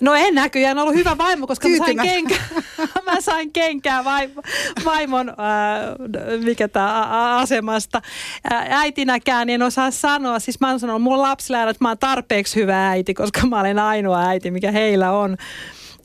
No 0.00 0.14
en 0.14 0.34
näköjään 0.34 0.78
ollut 0.78 0.94
hyvä 0.94 1.18
vaimo, 1.18 1.46
koska 1.46 1.68
mä 1.68 1.76
sain, 1.76 1.98
kenkä, 2.02 2.34
mä 3.12 3.20
sain 3.20 3.52
kenkää 3.52 4.04
vaimo, 4.04 4.42
vaimon, 4.84 5.28
ää, 5.38 5.80
mikä 6.44 6.68
tämä 6.68 7.36
asemasta. 7.36 8.02
Ää, 8.50 8.66
äitinäkään 8.70 9.50
en 9.50 9.62
osaa 9.62 9.90
sanoa. 9.90 10.38
Siis 10.38 10.60
mä 10.60 10.70
oon 10.70 10.80
sanonut 10.80 11.02
mun 11.02 11.22
lapsille, 11.22 11.62
että 11.62 11.84
mä 11.84 11.88
oon 11.88 11.98
tarpeeksi 11.98 12.60
hyvä 12.60 12.88
äiti, 12.88 13.14
koska 13.14 13.46
mä 13.46 13.60
olen 13.60 13.78
ainoa 13.78 14.26
äiti, 14.26 14.50
mikä 14.50 14.70
heillä 14.70 15.12
on 15.12 15.36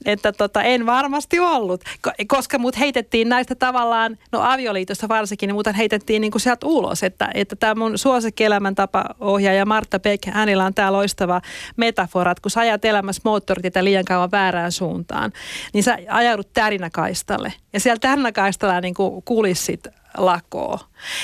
että 0.05 0.31
tota, 0.31 0.63
en 0.63 0.85
varmasti 0.85 1.39
ollut, 1.39 1.83
koska 2.27 2.59
mut 2.59 2.79
heitettiin 2.79 3.29
näistä 3.29 3.55
tavallaan, 3.55 4.17
no 4.31 4.41
avioliitosta 4.41 5.07
varsinkin, 5.07 5.47
niin 5.47 5.55
muuten 5.55 5.75
heitettiin 5.75 6.21
niin 6.21 6.31
kuin 6.31 6.41
sieltä 6.41 6.65
ulos, 6.65 7.03
että, 7.03 7.29
että 7.33 7.55
tämä 7.55 7.75
mun 7.75 7.97
suosikkielämäntapa 7.97 9.05
ohjaaja 9.19 9.65
Martta 9.65 9.99
Beck, 9.99 10.25
hänellä 10.25 10.65
on 10.65 10.73
tämä 10.73 10.93
loistava 10.93 11.41
metafora, 11.77 12.31
että 12.31 12.41
kun 12.41 12.51
sä 12.51 12.59
ajat 12.59 12.85
elämässä 12.85 13.21
moottoritietä 13.25 13.83
liian 13.83 14.05
kauan 14.05 14.31
väärään 14.31 14.71
suuntaan, 14.71 15.33
niin 15.73 15.83
sä 15.83 15.97
ajaudut 16.09 16.53
tärinäkaistalle 16.53 17.53
ja 17.73 17.79
siellä 17.79 17.99
tärinäkaistalla 17.99 18.81
niin 18.81 18.93
kuin 18.93 19.21
kulissit 19.23 19.87
lakoo. 20.17 20.79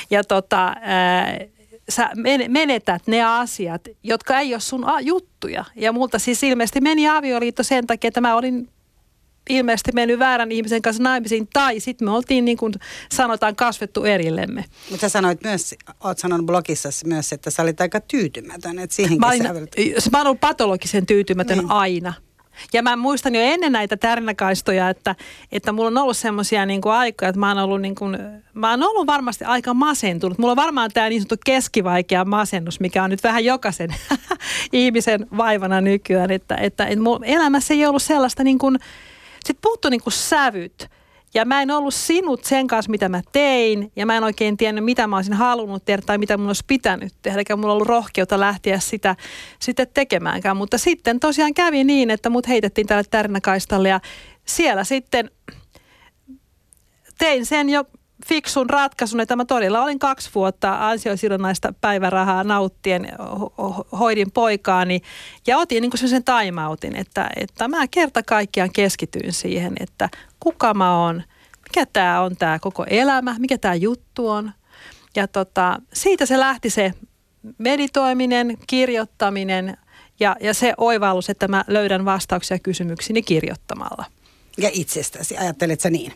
Ja 0.09 0.23
tota, 0.23 0.75
ää, 0.81 1.37
sä 1.89 2.09
menetät 2.47 3.07
ne 3.07 3.23
asiat, 3.23 3.81
jotka 4.03 4.39
ei 4.39 4.53
ole 4.53 4.61
sun 4.61 4.85
juttuja. 5.01 5.65
Ja 5.75 5.91
multa 5.91 6.19
siis 6.19 6.43
ilmeisesti 6.43 6.81
meni 6.81 7.09
avioliitto 7.09 7.63
sen 7.63 7.87
takia, 7.87 8.07
että 8.07 8.21
mä 8.21 8.35
olin 8.35 8.69
ilmeisesti 9.49 9.91
mennyt 9.91 10.19
väärän 10.19 10.51
ihmisen 10.51 10.81
kanssa 10.81 11.03
naimisiin, 11.03 11.47
tai 11.53 11.79
sitten 11.79 12.07
me 12.07 12.11
oltiin 12.11 12.45
niin 12.45 12.57
kuin 12.57 12.73
sanotaan 13.11 13.55
kasvettu 13.55 14.03
erillemme. 14.03 14.65
Mutta 14.89 15.01
sä 15.01 15.09
sanoit 15.09 15.43
myös, 15.43 15.75
oot 16.03 16.17
sanonut 16.17 16.45
blogissa 16.45 16.89
myös, 17.05 17.33
että 17.33 17.49
sä 17.49 17.63
olit 17.63 17.81
aika 17.81 17.99
tyytymätön, 17.99 18.79
että 18.79 18.95
siihenkin 18.95 19.19
mä 19.19 19.27
olin, 19.27 19.43
sä... 19.99 20.09
mä 20.11 20.17
olen 20.17 20.27
ollut 20.27 20.39
patologisen 20.39 21.05
tyytymätön 21.05 21.57
niin. 21.57 21.71
aina. 21.71 22.13
Ja 22.73 22.83
mä 22.83 22.95
muistan 22.95 23.35
jo 23.35 23.41
ennen 23.41 23.71
näitä 23.71 23.97
tärnäkaistoja, 23.97 24.89
että, 24.89 25.15
että 25.51 25.71
mulla 25.71 25.87
on 25.87 25.97
ollut 25.97 26.17
semmoisia 26.17 26.65
niin 26.65 26.81
aikoja, 26.85 27.29
että 27.29 27.39
mä 27.39 27.47
oon, 27.47 27.57
ollut 27.57 27.81
niin 27.81 27.95
kuin, 27.95 28.17
mä 28.53 28.69
oon 28.69 28.83
ollut 28.83 29.07
varmasti 29.07 29.45
aika 29.45 29.73
masentunut. 29.73 30.37
Mulla 30.37 30.51
on 30.51 30.57
varmaan 30.57 30.91
tämä 30.93 31.09
niin 31.09 31.21
sanottu 31.21 31.35
keskivaikea 31.45 32.25
masennus, 32.25 32.79
mikä 32.79 33.03
on 33.03 33.09
nyt 33.09 33.23
vähän 33.23 33.45
jokaisen 33.45 33.95
ihmisen 34.71 35.27
vaivana 35.37 35.81
nykyään. 35.81 36.31
Että, 36.31 36.55
että, 36.55 36.85
että 36.85 37.03
mun 37.03 37.23
elämässä 37.23 37.73
ei 37.73 37.85
ollut 37.85 38.03
sellaista 38.03 38.43
niin 38.43 38.59
kuin, 38.59 38.79
sit 39.45 39.57
puuttu 39.61 39.89
niin 39.89 40.01
kuin 40.01 40.13
sävyt. 40.13 40.89
Ja 41.33 41.45
mä 41.45 41.61
en 41.61 41.71
ollut 41.71 41.93
sinut 41.93 42.43
sen 42.43 42.67
kanssa, 42.67 42.91
mitä 42.91 43.09
mä 43.09 43.21
tein, 43.31 43.91
ja 43.95 44.05
mä 44.05 44.17
en 44.17 44.23
oikein 44.23 44.57
tiennyt, 44.57 44.85
mitä 44.85 45.07
mä 45.07 45.15
olisin 45.15 45.33
halunnut 45.33 45.85
tehdä 45.85 46.01
tai 46.05 46.17
mitä 46.17 46.37
mun 46.37 46.47
olisi 46.47 46.63
pitänyt 46.67 47.13
tehdä, 47.21 47.39
eikä 47.39 47.55
mulla 47.55 47.73
ollut 47.73 47.87
rohkeutta 47.87 48.39
lähteä 48.39 48.79
sitä 48.79 49.15
sitten 49.59 49.87
tekemäänkään. 49.93 50.57
Mutta 50.57 50.77
sitten 50.77 51.19
tosiaan 51.19 51.53
kävi 51.53 51.83
niin, 51.83 52.11
että 52.11 52.29
mut 52.29 52.47
heitettiin 52.47 52.87
tälle 52.87 53.03
tärnäkaistalle 53.09 53.89
ja 53.89 53.99
siellä 54.45 54.83
sitten 54.83 55.31
tein 57.17 57.45
sen 57.45 57.69
jo 57.69 57.83
fiksun 58.25 58.69
ratkaisun, 58.69 59.19
että 59.19 59.35
mä 59.35 59.45
todella 59.45 59.83
olin 59.83 59.99
kaksi 59.99 60.29
vuotta 60.35 60.89
ansiosidonnaista 60.89 61.73
päivärahaa 61.81 62.43
nauttien 62.43 63.07
hoidin 63.99 64.31
poikaani 64.31 65.01
ja 65.47 65.57
otin 65.57 65.81
niin 65.81 66.09
sen 66.09 66.23
taimautin, 66.23 66.95
että, 66.95 67.29
että 67.35 67.67
mä 67.67 67.87
kerta 67.87 68.23
kaikkiaan 68.23 68.71
keskityin 68.73 69.33
siihen, 69.33 69.73
että 69.79 70.09
kuka 70.39 70.73
mä 70.73 70.99
oon, 70.99 71.23
mikä 71.63 71.85
tämä 71.93 72.21
on 72.21 72.37
tämä 72.37 72.59
koko 72.59 72.85
elämä, 72.89 73.35
mikä 73.39 73.57
tämä 73.57 73.75
juttu 73.75 74.29
on. 74.29 74.51
Ja 75.15 75.27
tota, 75.27 75.81
siitä 75.93 76.25
se 76.25 76.39
lähti 76.39 76.69
se 76.69 76.93
meditoiminen, 77.57 78.57
kirjoittaminen 78.67 79.77
ja, 80.19 80.35
ja 80.39 80.53
se 80.53 80.73
oivallus, 80.77 81.29
että 81.29 81.47
mä 81.47 81.63
löydän 81.67 82.05
vastauksia 82.05 82.59
kysymyksiini 82.59 83.21
kirjoittamalla. 83.21 84.05
Ja 84.57 84.69
itsestäsi, 84.73 85.37
ajattelet 85.37 85.81
sä 85.81 85.89
niin? 85.89 86.13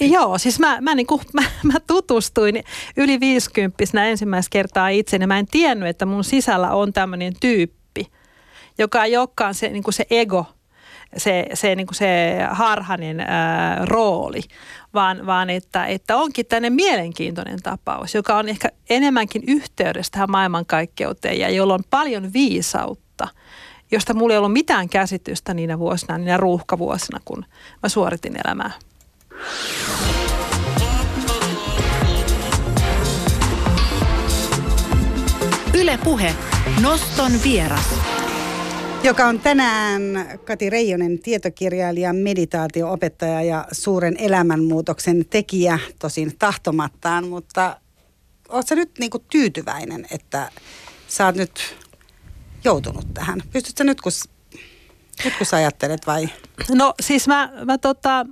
Joo, 0.00 0.38
siis 0.38 0.58
mä, 0.58 0.80
mä, 0.80 0.94
niin 0.94 1.06
kuin, 1.06 1.20
mä, 1.32 1.42
mä 1.62 1.80
tutustuin 1.86 2.64
yli 2.96 3.20
50 3.20 4.04
ensimmäistä 4.04 4.50
kertaa 4.50 4.88
itse, 4.88 5.16
ja 5.16 5.26
mä 5.26 5.38
en 5.38 5.46
tiennyt, 5.46 5.88
että 5.88 6.06
mun 6.06 6.24
sisällä 6.24 6.70
on 6.70 6.92
tämmöinen 6.92 7.32
tyyppi, 7.40 8.06
joka 8.78 9.04
ei 9.04 9.16
olekaan 9.16 9.54
se, 9.54 9.68
niin 9.68 9.82
kuin 9.82 9.94
se 9.94 10.06
ego, 10.10 10.46
se, 11.16 11.46
se, 11.54 11.74
niin 11.74 11.86
kuin 11.86 11.94
se 11.94 12.38
harhainen 12.50 13.20
ää, 13.20 13.84
rooli, 13.84 14.40
vaan, 14.94 15.26
vaan 15.26 15.50
että, 15.50 15.86
että 15.86 16.16
onkin 16.16 16.46
tämmöinen 16.46 16.72
mielenkiintoinen 16.72 17.62
tapaus, 17.62 18.14
joka 18.14 18.36
on 18.36 18.48
ehkä 18.48 18.68
enemmänkin 18.90 19.42
yhteydessä 19.46 20.10
tähän 20.10 20.30
maailmankaikkeuteen 20.30 21.38
ja 21.38 21.50
jolla 21.50 21.74
on 21.74 21.84
paljon 21.90 22.32
viisautta, 22.32 23.28
josta 23.90 24.14
mulla 24.14 24.34
ei 24.34 24.38
ollut 24.38 24.52
mitään 24.52 24.88
käsitystä 24.88 25.54
niinä 25.54 25.78
vuosina, 25.78 26.18
niinä 26.18 26.36
ruuhkavuosina, 26.36 27.20
kun 27.24 27.44
mä 27.82 27.88
suoritin 27.88 28.34
elämää. 28.44 28.70
Yle 35.74 35.98
Puhe. 36.04 36.34
Noston 36.82 37.32
vieras. 37.44 37.94
Joka 39.02 39.26
on 39.26 39.40
tänään 39.40 40.02
Kati 40.44 40.70
Reijonen, 40.70 41.18
tietokirjailija, 41.18 42.12
meditaatioopettaja 42.12 43.42
ja 43.42 43.66
suuren 43.72 44.16
elämänmuutoksen 44.18 45.24
tekijä, 45.30 45.78
tosin 45.98 46.38
tahtomattaan, 46.38 47.28
mutta 47.28 47.80
oletko 48.48 48.74
nyt 48.74 48.90
niinku 48.98 49.18
tyytyväinen, 49.18 50.06
että 50.10 50.50
sä 51.08 51.26
oot 51.26 51.34
nyt 51.34 51.76
joutunut 52.64 53.14
tähän? 53.14 53.42
Pystytkö 53.52 53.84
nyt, 53.84 54.00
kun, 54.00 54.12
nyt 55.24 55.34
kun 55.38 55.46
sä 55.46 55.56
ajattelet 55.56 56.06
vai? 56.06 56.28
No 56.70 56.94
siis 57.00 57.28
mä, 57.28 57.52
mä 57.64 57.78
tota, 57.78 58.26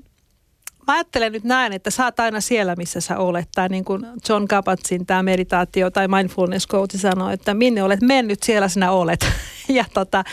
mä 0.87 0.95
ajattelen 0.95 1.33
nyt 1.33 1.45
näin, 1.45 1.73
että 1.73 1.91
sä 1.91 2.05
oot 2.05 2.21
aina 2.21 2.41
siellä, 2.41 2.77
missä 2.77 3.01
sä 3.01 3.19
olet. 3.19 3.49
Tai 3.55 3.69
niin 3.69 3.85
kuin 3.85 4.07
John 4.29 4.45
Kabat-Zinn 4.49 5.05
tämä 5.07 5.23
meditaatio 5.23 5.91
tai 5.91 6.09
mindfulness 6.09 6.67
coach 6.69 6.99
sanoo, 6.99 7.31
että 7.31 7.55
minne 7.55 7.83
olet 7.83 8.01
mennyt, 8.01 8.43
siellä 8.43 8.69
sinä 8.69 8.91
olet. 8.91 9.27
ja 9.69 9.85
tota, 9.95 10.25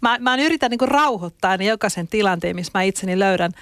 mä, 0.00 0.16
mä 0.20 0.36
yritän 0.36 0.70
niin 0.70 0.78
kuin 0.78 0.88
rauhoittaa 0.88 1.50
aina 1.50 1.64
jokaisen 1.64 2.08
tilanteen, 2.08 2.56
missä 2.56 2.72
mä 2.74 2.82
itseni 2.82 3.18
löydän 3.18 3.52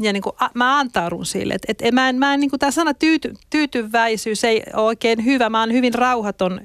ja 0.00 0.12
niin 0.12 0.22
kuin, 0.22 0.32
a, 0.40 0.48
mä 0.54 0.78
antaudun 0.78 1.26
sille. 1.26 1.54
Et, 1.54 1.80
et, 1.80 1.94
mä 1.94 2.08
en, 2.08 2.16
mä 2.16 2.34
en, 2.34 2.40
niin 2.40 2.50
kuin 2.50 2.60
tämä 2.60 2.70
sana 2.70 2.94
tyyty, 2.94 3.34
tyytyväisyys 3.50 4.44
ei 4.44 4.62
ole 4.72 4.82
oikein 4.86 5.24
hyvä. 5.24 5.50
Mä 5.50 5.60
oon 5.60 5.72
hyvin 5.72 5.94
rauhaton 5.94 6.60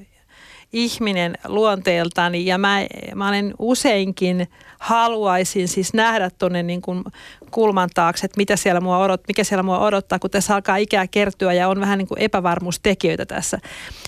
ihminen 0.74 1.38
luonteeltani 1.46 2.46
ja 2.46 2.58
mä, 2.58 2.80
mä 3.14 3.28
olen 3.28 3.54
useinkin 3.58 4.48
haluaisin 4.78 5.68
siis 5.68 5.94
nähdä 5.94 6.30
tuonne 6.38 6.62
niin 6.62 6.82
kuin 6.82 7.04
kulman 7.50 7.88
taakse, 7.94 8.26
että 8.26 8.36
mitä 8.36 8.56
siellä 8.56 8.80
mua 8.80 8.98
odot, 8.98 9.20
mikä 9.28 9.44
siellä 9.44 9.62
mua 9.62 9.78
odottaa, 9.78 10.18
kun 10.18 10.30
tässä 10.30 10.54
alkaa 10.54 10.76
ikää 10.76 11.06
kertyä 11.06 11.52
ja 11.52 11.68
on 11.68 11.80
vähän 11.80 11.98
niin 11.98 12.08
kuin 12.08 12.20
epävarmuustekijöitä 12.20 13.26
tässä. 13.26 13.58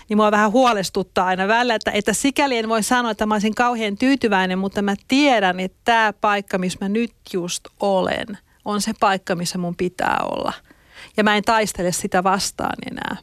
Niin 0.09 0.17
mua 0.17 0.31
vähän 0.31 0.53
huolestuttaa 0.53 1.27
aina 1.27 1.49
välillä, 1.49 1.75
että, 1.75 1.91
että 1.91 2.13
sikäli 2.13 2.59
en 2.59 2.69
voi 2.69 2.83
sanoa, 2.83 3.11
että 3.11 3.27
mä 3.27 3.35
olisin 3.35 3.55
kauhean 3.55 3.99
tyytyväinen, 3.99 4.59
mutta 4.59 4.83
mä 4.83 4.95
tiedän, 5.09 5.61
että 5.61 5.79
tämä 5.85 6.13
paikka, 6.21 6.59
missä 6.59 6.79
mä 6.81 6.89
nyt 6.89 7.13
just 7.33 7.65
olen, 7.81 8.39
on 8.65 8.81
se 8.81 8.93
paikka, 9.01 9.37
missä 9.37 9.59
mun 9.59 9.77
pitää 9.77 10.19
olla. 10.23 10.53
Ja 11.17 11.25
mä 11.25 11.37
en 11.37 11.45
taistele 11.45 11.93
sitä 11.93 12.25
vastaan 12.25 12.77
enää. 12.91 13.17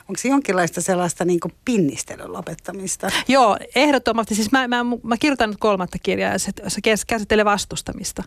Onko 0.00 0.18
se 0.18 0.28
jonkinlaista 0.28 0.80
sellaista 0.80 1.24
niin 1.24 1.40
pinnistelyn 1.64 2.32
lopettamista? 2.32 3.10
Joo, 3.28 3.56
ehdottomasti. 3.74 4.34
Siis 4.34 4.52
mä, 4.52 4.68
mä, 4.68 4.84
mä 5.02 5.16
kirjoitan 5.16 5.50
nyt 5.50 5.58
kolmatta 5.60 5.98
kirjaa 6.02 6.38
se 6.38 6.80
käsittelee 7.06 7.44
vastustamista, 7.44 8.22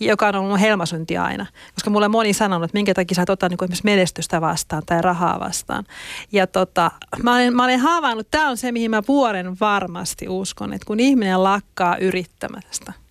joka 0.00 0.28
on 0.28 0.34
ollut 0.34 0.50
mun 0.50 0.58
helmasunti 0.58 1.16
aina. 1.16 1.46
Koska 1.74 1.90
mulle 1.90 2.08
moni 2.08 2.32
sanonut, 2.32 2.64
että 2.64 2.76
minkä 2.76 2.94
takia 2.94 3.14
sä 3.14 3.22
et 3.22 3.30
ota 3.30 3.48
niin 3.48 3.58
menestystä 3.84 4.40
vastaan 4.40 4.82
tai 4.86 5.02
rahaa 5.02 5.40
vastaan. 5.40 5.84
Ja 6.32 6.46
tota, 6.46 6.90
mä 7.22 7.34
olen, 7.34 7.56
mä 7.56 7.64
olen 7.64 7.80
havainnut, 7.80 8.30
tämä 8.30 8.48
on 8.48 8.56
se, 8.56 8.72
mihin 8.72 8.90
mä 8.90 9.02
vuoren 9.08 9.56
varmasti 9.60 10.28
uskon, 10.28 10.72
että 10.72 10.86
kun 10.86 11.00
ihminen 11.00 11.42
lakkaa 11.42 11.96
yrittämästä– 11.96 12.92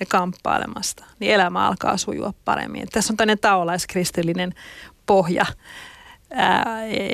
ja 0.00 0.06
kamppailemasta, 0.06 1.04
niin 1.18 1.34
elämä 1.34 1.66
alkaa 1.66 1.96
sujua 1.96 2.32
paremmin. 2.44 2.88
Tässä 2.92 3.12
on 3.12 3.16
tämmöinen 3.16 3.38
taolaiskristillinen 3.38 4.54
pohja 5.06 5.46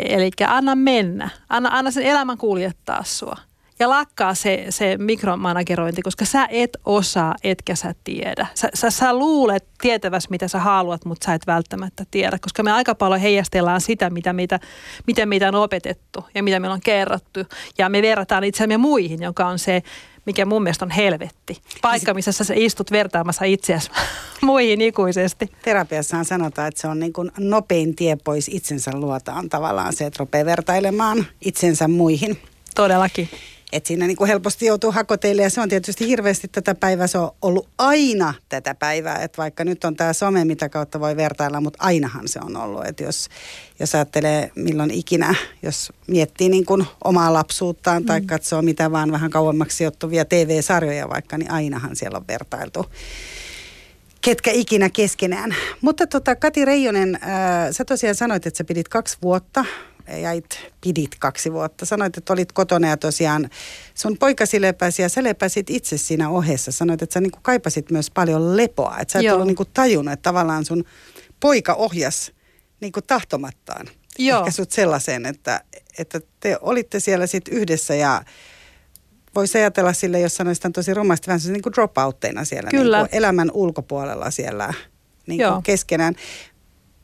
Eli 0.04 0.30
anna 0.46 0.74
mennä, 0.74 1.28
anna, 1.48 1.68
anna 1.72 1.90
sen 1.90 2.02
elämän 2.02 2.38
kuljettaa 2.38 3.04
sua. 3.04 3.36
Ja 3.78 3.88
lakkaa 3.88 4.34
se, 4.34 4.66
se 4.68 4.96
mikromanagerointi, 4.98 6.02
koska 6.02 6.24
sä 6.24 6.46
et 6.50 6.70
osaa, 6.84 7.34
etkä 7.44 7.74
sä 7.74 7.94
tiedä. 8.04 8.46
Sä, 8.54 8.68
sä, 8.74 8.90
sä 8.90 9.14
luulet 9.14 9.64
tietäväs, 9.80 10.30
mitä 10.30 10.48
sä 10.48 10.58
haluat, 10.58 11.04
mutta 11.04 11.26
sä 11.26 11.34
et 11.34 11.46
välttämättä 11.46 12.04
tiedä. 12.10 12.38
Koska 12.40 12.62
me 12.62 12.72
aika 12.72 12.94
paljon 12.94 13.20
heijastellaan 13.20 13.80
sitä, 13.80 14.10
mitä, 14.10 14.32
mitä, 14.32 14.60
mitä 15.06 15.26
meitä 15.26 15.48
on 15.48 15.54
opetettu 15.54 16.24
ja 16.34 16.42
mitä 16.42 16.60
meillä 16.60 16.74
on 16.74 16.80
kerrottu. 16.80 17.40
Ja 17.78 17.88
me 17.88 18.02
verrataan 18.02 18.44
itseämme 18.44 18.76
muihin, 18.76 19.22
joka 19.22 19.46
on 19.46 19.58
se 19.58 19.82
mikä 20.26 20.46
mun 20.46 20.62
mielestä 20.62 20.84
on 20.84 20.90
helvetti. 20.90 21.62
Paikka, 21.82 22.14
missä 22.14 22.32
sä 22.32 22.54
istut 22.56 22.90
vertaamassa 22.90 23.44
itseäsi 23.44 23.90
muihin 24.42 24.80
ikuisesti. 24.80 25.52
Terapiassaan 25.62 26.24
sanotaan, 26.24 26.68
että 26.68 26.80
se 26.80 26.88
on 26.88 26.98
niin 26.98 27.12
kuin 27.12 27.30
nopein 27.38 27.96
tie 27.96 28.16
pois 28.24 28.48
itsensä 28.48 28.90
luota 28.94 29.34
on 29.34 29.48
tavallaan 29.48 29.92
se, 29.92 30.06
että 30.06 30.18
rupeaa 30.18 30.46
vertailemaan 30.46 31.26
itsensä 31.44 31.88
muihin. 31.88 32.38
Todellakin 32.74 33.28
että 33.72 33.88
siinä 33.88 34.06
niin 34.06 34.16
kuin 34.16 34.28
helposti 34.28 34.66
joutuu 34.66 34.92
hakoteille 34.92 35.42
ja 35.42 35.50
se 35.50 35.60
on 35.60 35.68
tietysti 35.68 36.06
hirveästi 36.06 36.48
tätä 36.48 36.74
päivää, 36.74 37.06
se 37.06 37.18
on 37.18 37.30
ollut 37.42 37.68
aina 37.78 38.34
tätä 38.48 38.74
päivää, 38.74 39.22
että 39.22 39.42
vaikka 39.42 39.64
nyt 39.64 39.84
on 39.84 39.96
tämä 39.96 40.12
some, 40.12 40.44
mitä 40.44 40.68
kautta 40.68 41.00
voi 41.00 41.16
vertailla, 41.16 41.60
mutta 41.60 41.78
ainahan 41.82 42.28
se 42.28 42.40
on 42.44 42.56
ollut, 42.56 42.86
että 42.86 43.04
jos, 43.04 43.28
jos 43.80 43.94
ajattelee 43.94 44.50
milloin 44.54 44.90
ikinä, 44.90 45.34
jos 45.62 45.92
miettii 46.06 46.48
niin 46.48 46.66
kuin 46.66 46.86
omaa 47.04 47.32
lapsuuttaan 47.32 48.04
tai 48.04 48.20
mm. 48.20 48.26
katsoo 48.26 48.62
mitä 48.62 48.92
vaan 48.92 49.12
vähän 49.12 49.30
kauemmaksi 49.30 49.76
sijoittuvia 49.76 50.24
TV-sarjoja 50.24 51.08
vaikka, 51.08 51.38
niin 51.38 51.50
ainahan 51.50 51.96
siellä 51.96 52.18
on 52.18 52.26
vertailtu 52.28 52.86
ketkä 54.20 54.50
ikinä 54.50 54.90
keskenään. 54.90 55.54
Mutta 55.80 56.06
tota, 56.06 56.36
Kati 56.36 56.64
Reijonen, 56.64 57.14
äh, 57.14 57.20
sä 57.70 57.84
tosiaan 57.84 58.14
sanoit, 58.14 58.46
että 58.46 58.58
sä 58.58 58.64
pidit 58.64 58.88
kaksi 58.88 59.18
vuotta 59.22 59.64
jäit, 60.22 60.72
pidit 60.80 61.10
kaksi 61.18 61.52
vuotta. 61.52 61.86
Sanoit, 61.86 62.16
että 62.16 62.32
olit 62.32 62.52
kotona 62.52 62.88
ja 62.88 62.96
tosiaan 62.96 63.50
sun 63.94 64.18
poikasi 64.18 64.60
lepäsi 64.60 65.02
ja 65.02 65.08
sä 65.08 65.22
lepäsit 65.22 65.70
itse 65.70 65.98
siinä 65.98 66.30
ohessa. 66.30 66.72
Sanoit, 66.72 67.02
että 67.02 67.14
sä 67.14 67.20
niin 67.20 67.30
kuin 67.30 67.42
kaipasit 67.42 67.90
myös 67.90 68.10
paljon 68.10 68.56
lepoa. 68.56 68.98
Että 68.98 69.12
sä 69.12 69.18
et 69.18 69.24
Joo. 69.24 69.34
ollut 69.34 69.46
niin 69.46 69.56
kuin 69.56 69.68
tajunnut, 69.74 70.12
että 70.12 70.22
tavallaan 70.22 70.64
sun 70.64 70.84
poika 71.40 71.74
ohjas 71.74 72.32
niin 72.80 72.92
kuin 72.92 73.04
tahtomattaan. 73.06 73.86
Joo. 74.18 74.38
Ehkä 74.38 74.50
sut 74.50 74.70
sellaiseen, 74.70 75.26
että, 75.26 75.60
että 75.98 76.20
te 76.40 76.58
olitte 76.60 77.00
siellä 77.00 77.26
sitten 77.26 77.54
yhdessä 77.54 77.94
ja 77.94 78.24
voisi 79.34 79.58
ajatella 79.58 79.92
sille, 79.92 80.20
jos 80.20 80.36
sanoisi 80.36 80.70
tosi 80.72 80.94
romasti, 80.94 81.26
vähän 81.26 81.40
niin 81.46 81.62
kuin 81.62 81.72
dropoutteina 81.72 82.44
siellä 82.44 82.70
Kyllä. 82.70 82.98
Niin 82.98 83.08
kuin 83.08 83.18
elämän 83.18 83.50
ulkopuolella 83.54 84.30
siellä 84.30 84.74
niin 85.26 85.40
kuin 85.50 85.62
keskenään 85.62 86.14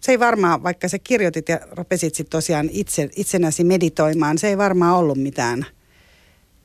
se 0.03 0.13
ei 0.13 0.19
varmaan, 0.19 0.63
vaikka 0.63 0.89
sä 0.89 0.99
kirjoitit 0.99 1.49
ja 1.49 1.61
rupesit 1.71 2.15
sitten 2.15 2.31
tosiaan 2.31 2.69
itse, 2.73 3.09
itsenäsi 3.17 3.65
meditoimaan, 3.65 4.39
se 4.39 4.49
ei 4.49 4.59
varmaan 4.59 4.97
ollut 4.97 5.19
mitään 5.19 5.67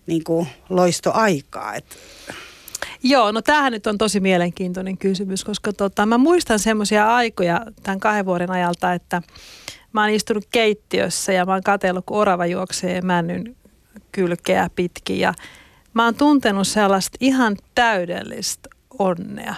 niin 0.08 0.24
kuin 0.24 0.48
loistoaikaa. 0.70 1.76
Et. 1.76 1.86
Joo, 3.04 3.32
no 3.32 3.42
tämähän 3.42 3.72
nyt 3.72 3.88
on 3.88 3.98
tosi 3.98 4.20
mielenkiintoinen 4.20 4.98
kysymys, 4.98 5.44
koska 5.44 5.74
tota, 5.74 6.06
mä 6.06 6.18
muistan 6.18 6.60
semmoisia 6.60 7.16
aikoja 7.16 7.66
tämän 7.84 8.00
kahden 8.00 8.26
vuoden 8.26 8.52
ajalta, 8.52 8.94
että 8.94 9.22
mä 9.94 10.02
oon 10.02 10.10
istunut 10.10 10.48
keittiössä 10.52 11.34
ja 11.34 11.46
mä 11.46 11.54
oon 11.54 11.64
katsellut, 11.64 12.06
kun 12.06 12.18
orava 12.18 12.46
juoksee 12.46 13.02
männyn 13.02 13.56
kylkeä 14.12 14.70
pitkin 14.76 15.20
ja 15.20 15.34
mä 15.94 16.06
oon 16.06 16.16
tuntenut 16.16 16.68
sellaista 16.68 17.18
ihan 17.20 17.58
täydellistä 17.76 18.70
onnea. 19.00 19.56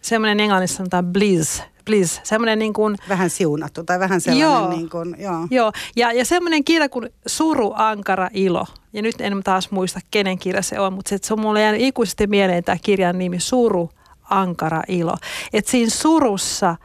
Semmoinen 0.00 0.40
englannissa 0.40 0.76
sanotaan 0.76 1.06
bliss, 1.06 1.62
bliss, 1.84 2.20
semmoinen 2.22 2.58
niin 2.58 2.72
kuin... 2.72 2.96
Vähän 3.08 3.30
siunattu 3.30 3.84
tai 3.84 3.98
vähän 3.98 4.20
sellainen 4.20 4.52
joo, 4.52 4.70
niin 4.70 4.90
kuin, 4.90 5.16
joo. 5.18 5.46
Joo, 5.50 5.72
ja, 5.96 6.12
ja 6.12 6.24
semmoinen 6.24 6.64
kirja 6.64 6.88
kuin 6.88 7.10
Suru, 7.26 7.72
Ankara, 7.76 8.28
Ilo. 8.32 8.66
Ja 8.92 9.02
nyt 9.02 9.20
en 9.20 9.42
taas 9.44 9.70
muista, 9.70 10.00
kenen 10.10 10.38
kirja 10.38 10.62
se 10.62 10.80
on, 10.80 10.92
mutta 10.92 11.08
se, 11.08 11.18
se 11.22 11.34
on 11.34 11.40
mulle 11.40 11.60
jäänyt 11.60 11.80
ikuisesti 11.80 12.26
mieleen 12.26 12.64
tämä 12.64 12.78
kirjan 12.82 13.18
nimi 13.18 13.40
Suru, 13.40 13.90
Ankara, 14.30 14.82
Ilo. 14.88 15.16
Että 15.52 15.70
siinä 15.70 15.90
surussa 15.90 16.76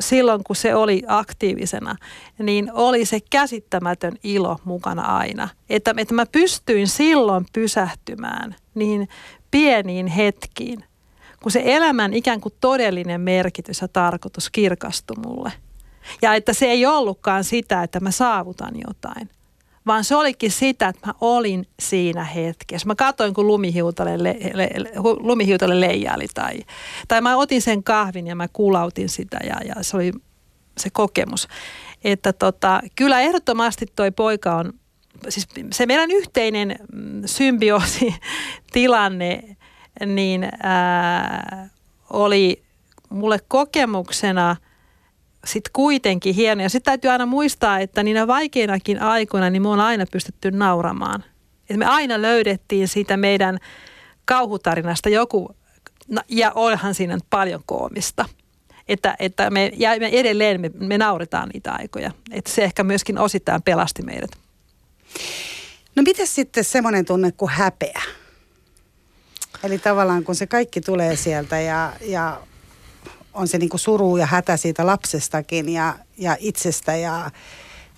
silloin, 0.00 0.44
kun 0.44 0.56
se 0.56 0.74
oli 0.74 1.02
aktiivisena, 1.06 1.96
niin 2.38 2.70
oli 2.72 3.04
se 3.04 3.18
käsittämätön 3.30 4.16
ilo 4.22 4.58
mukana 4.64 5.02
aina. 5.02 5.48
Että, 5.70 5.94
että 5.96 6.14
mä 6.14 6.26
pystyin 6.26 6.88
silloin 6.88 7.46
pysähtymään 7.52 8.56
niin 8.74 9.08
pieniin 9.50 10.06
hetkiin, 10.06 10.84
kun 11.42 11.52
se 11.52 11.62
elämän 11.64 12.14
ikään 12.14 12.40
kuin 12.40 12.54
todellinen 12.60 13.20
merkitys 13.20 13.80
ja 13.80 13.88
tarkoitus 13.88 14.50
kirkastui 14.50 15.16
mulle. 15.26 15.52
Ja 16.22 16.34
että 16.34 16.52
se 16.52 16.66
ei 16.66 16.86
ollutkaan 16.86 17.44
sitä, 17.44 17.82
että 17.82 18.00
mä 18.00 18.10
saavutan 18.10 18.74
jotain, 18.86 19.30
vaan 19.86 20.04
se 20.04 20.16
olikin 20.16 20.50
sitä, 20.50 20.88
että 20.88 21.06
mä 21.06 21.14
olin 21.20 21.66
siinä 21.80 22.24
hetkessä. 22.24 22.86
Mä 22.86 22.94
katsoin, 22.94 23.34
kun 23.34 23.46
lumihiutale, 23.46 24.22
le, 24.22 24.36
le, 24.54 24.70
lumihiutale 25.18 25.80
leijaili 25.80 26.26
tai, 26.34 26.60
tai 27.08 27.20
mä 27.20 27.36
otin 27.36 27.62
sen 27.62 27.82
kahvin 27.82 28.26
ja 28.26 28.36
mä 28.36 28.48
kulautin 28.52 29.08
sitä 29.08 29.38
ja, 29.44 29.56
ja 29.64 29.74
se 29.80 29.96
oli 29.96 30.12
se 30.78 30.90
kokemus. 30.90 31.48
Että 32.04 32.32
tota, 32.32 32.80
kyllä 32.96 33.20
ehdottomasti 33.20 33.86
toi 33.96 34.10
poika 34.10 34.56
on, 34.56 34.72
siis 35.28 35.48
se 35.72 35.86
meidän 35.86 36.10
yhteinen 36.10 36.76
mm, 36.92 37.22
symbioosi 37.26 38.14
tilanne 38.72 39.56
niin 40.06 40.48
ää, 40.62 41.68
oli 42.10 42.62
mulle 43.10 43.38
kokemuksena 43.48 44.56
sitten 45.44 45.72
kuitenkin 45.72 46.34
hieno. 46.34 46.62
Ja 46.62 46.70
sitten 46.70 46.90
täytyy 46.92 47.10
aina 47.10 47.26
muistaa, 47.26 47.78
että 47.78 48.02
niinä 48.02 48.26
vaikeinakin 48.26 49.02
aikoina 49.02 49.50
niin 49.50 49.62
me 49.62 49.68
on 49.68 49.80
aina 49.80 50.04
pystytty 50.12 50.50
nauramaan. 50.50 51.24
Et 51.70 51.76
me 51.76 51.84
aina 51.84 52.22
löydettiin 52.22 52.88
siitä 52.88 53.16
meidän 53.16 53.58
kauhutarinasta 54.24 55.08
joku, 55.08 55.56
no, 56.08 56.22
ja 56.28 56.52
onhan 56.54 56.94
siinä 56.94 57.18
paljon 57.30 57.62
koomista. 57.66 58.24
Että, 58.88 59.16
että 59.18 59.50
me, 59.50 59.72
ja 59.76 59.90
me 60.00 60.08
edelleen 60.12 60.60
me, 60.60 60.70
me 60.74 60.98
nauretaan 60.98 61.48
niitä 61.48 61.72
aikoja. 61.72 62.10
Että 62.30 62.50
se 62.50 62.64
ehkä 62.64 62.84
myöskin 62.84 63.18
osittain 63.18 63.62
pelasti 63.62 64.02
meidät. 64.02 64.30
No 65.96 66.02
miten 66.02 66.26
sitten 66.26 66.64
semmoinen 66.64 67.04
tunne 67.04 67.32
kuin 67.32 67.50
häpeä? 67.50 68.02
Eli 69.62 69.78
tavallaan 69.78 70.24
kun 70.24 70.34
se 70.34 70.46
kaikki 70.46 70.80
tulee 70.80 71.16
sieltä 71.16 71.60
ja, 71.60 71.92
ja 72.00 72.40
on 73.34 73.48
se 73.48 73.58
niin 73.58 73.68
kuin 73.68 73.80
suru 73.80 74.16
ja 74.16 74.26
hätä 74.26 74.56
siitä 74.56 74.86
lapsestakin 74.86 75.68
ja, 75.68 75.94
ja 76.18 76.36
itsestä 76.40 76.96
ja 76.96 77.30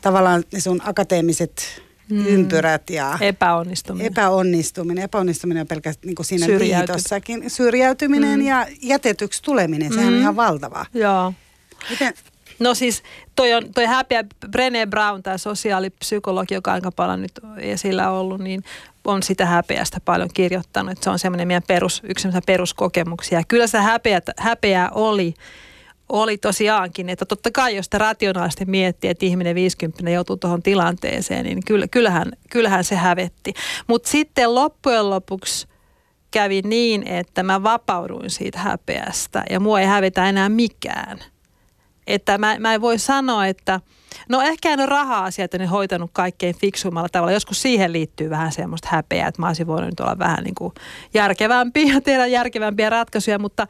tavallaan 0.01 0.44
ne 0.53 0.61
sun 0.61 0.81
akateemiset 0.85 1.83
mm. 2.11 2.27
ympyrät 2.27 2.90
ja 2.90 3.18
epäonnistuminen. 3.20 4.07
Epäonnistuminen. 4.07 5.05
Epäonnistuminen 5.05 5.61
on 5.61 5.66
pelkästään 5.66 6.07
niin 6.07 6.16
kuin 6.16 6.27
siinä 6.27 6.46
Syrjäyty. 6.46 6.92
liitossakin. 6.92 7.51
Syrjäytyminen 7.51 8.40
mm. 8.40 8.46
ja 8.46 8.66
jätetyksi 8.83 9.42
tuleminen, 9.42 9.92
sehän 9.92 10.09
mm. 10.09 10.14
on 10.14 10.20
ihan 10.20 10.37
valtava. 10.37 10.87
Joo. 10.94 11.33
Miten, 11.90 12.14
No 12.59 12.75
siis 12.75 13.03
toi, 13.37 13.53
on, 13.53 13.72
toi 13.75 13.87
häpeä, 13.87 14.25
Brené 14.46 14.87
Brown, 14.90 15.22
tämä 15.22 15.38
sosiaalipsykologi, 15.38 16.55
joka 16.55 16.70
on 16.70 16.75
aika 16.75 16.92
paljon 16.92 17.22
nyt 17.22 17.40
esillä 17.59 18.11
ollut, 18.11 18.40
niin 18.40 18.64
on 19.05 19.23
sitä 19.23 19.47
häpeästä 19.47 19.99
paljon 20.05 20.29
kirjoittanut. 20.35 20.93
Että 20.93 21.05
se 21.05 21.11
on 21.11 21.19
semmoinen 21.19 21.49
meidän 21.49 21.62
perus, 21.69 22.03
yksi 22.05 22.29
peruskokemuksia. 22.47 23.38
Ja 23.38 23.45
kyllä 23.49 23.67
se 23.67 23.79
häpeä, 23.79 24.21
häpeä 24.38 24.91
oli, 24.95 25.35
oli 26.09 26.38
tosiaankin, 26.38 27.09
että 27.09 27.25
totta 27.25 27.51
kai 27.51 27.77
jos 27.77 27.87
sitä 27.87 27.99
rationaalisesti 27.99 28.65
miettii, 28.65 29.11
että 29.11 29.27
ihminen 29.27 29.55
50 29.55 30.11
joutuu 30.11 30.37
tuohon 30.37 30.62
tilanteeseen, 30.62 31.45
niin 31.45 31.62
kyllähän, 31.91 32.33
kyllähän 32.51 32.85
se 32.85 32.97
hävetti. 32.97 33.55
Mutta 33.87 34.09
sitten 34.09 34.55
loppujen 34.55 35.11
lopuksi 35.11 35.67
kävi 36.31 36.62
niin, 36.62 37.07
että 37.07 37.43
mä 37.43 37.62
vapauduin 37.62 38.31
siitä 38.31 38.59
häpeästä 38.59 39.45
ja 39.51 39.61
mua 39.61 39.81
ei 39.81 39.87
hävetä 39.87 40.29
enää 40.29 40.49
mikään– 40.49 41.19
että 42.07 42.38
mä, 42.38 42.57
mä 42.59 42.75
en 42.75 42.81
voi 42.81 42.99
sanoa, 42.99 43.47
että 43.47 43.81
no 44.29 44.41
ehkä 44.41 44.71
en 44.71 44.81
ole 44.81 44.87
raha-asiat 44.87 45.53
ne 45.53 45.67
hoitanut 45.67 46.11
kaikkein 46.12 46.55
fiksuimmalla 46.55 47.09
tavalla. 47.09 47.33
Joskus 47.33 47.62
siihen 47.62 47.93
liittyy 47.93 48.31
vähän 48.31 48.53
semmoista 48.53 48.88
häpeää, 48.91 49.29
että 49.29 49.43
mä 49.43 49.47
olisin 49.47 49.67
voinut 49.67 49.91
nyt 49.91 50.01
olla 50.01 50.19
vähän 50.19 50.45
niin 50.45 50.55
kuin 50.55 50.73
järkevämpiä 51.15 51.95
ja 51.95 52.01
tehdä 52.01 52.27
järkevämpiä 52.27 52.91
ratkaisuja, 52.91 53.38
mutta, 53.38 53.67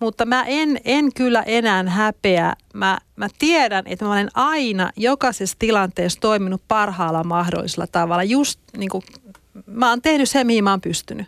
mutta 0.00 0.26
mä 0.26 0.44
en, 0.46 0.80
en 0.84 1.12
kyllä 1.14 1.42
enää 1.42 1.82
häpeä. 1.82 2.52
Mä, 2.74 2.98
mä 3.16 3.28
tiedän, 3.38 3.84
että 3.86 4.04
mä 4.04 4.12
olen 4.12 4.30
aina 4.34 4.90
jokaisessa 4.96 5.56
tilanteessa 5.58 6.20
toiminut 6.20 6.62
parhaalla 6.68 7.24
mahdollisella 7.24 7.86
tavalla, 7.86 8.22
just 8.22 8.60
niin 8.76 8.90
kuin 8.90 9.02
mä 9.66 9.90
oon 9.90 10.02
tehnyt 10.02 10.30
sen, 10.30 10.46
mihin 10.46 10.64
mä 10.64 10.70
oon 10.70 10.80
pystynyt. 10.80 11.26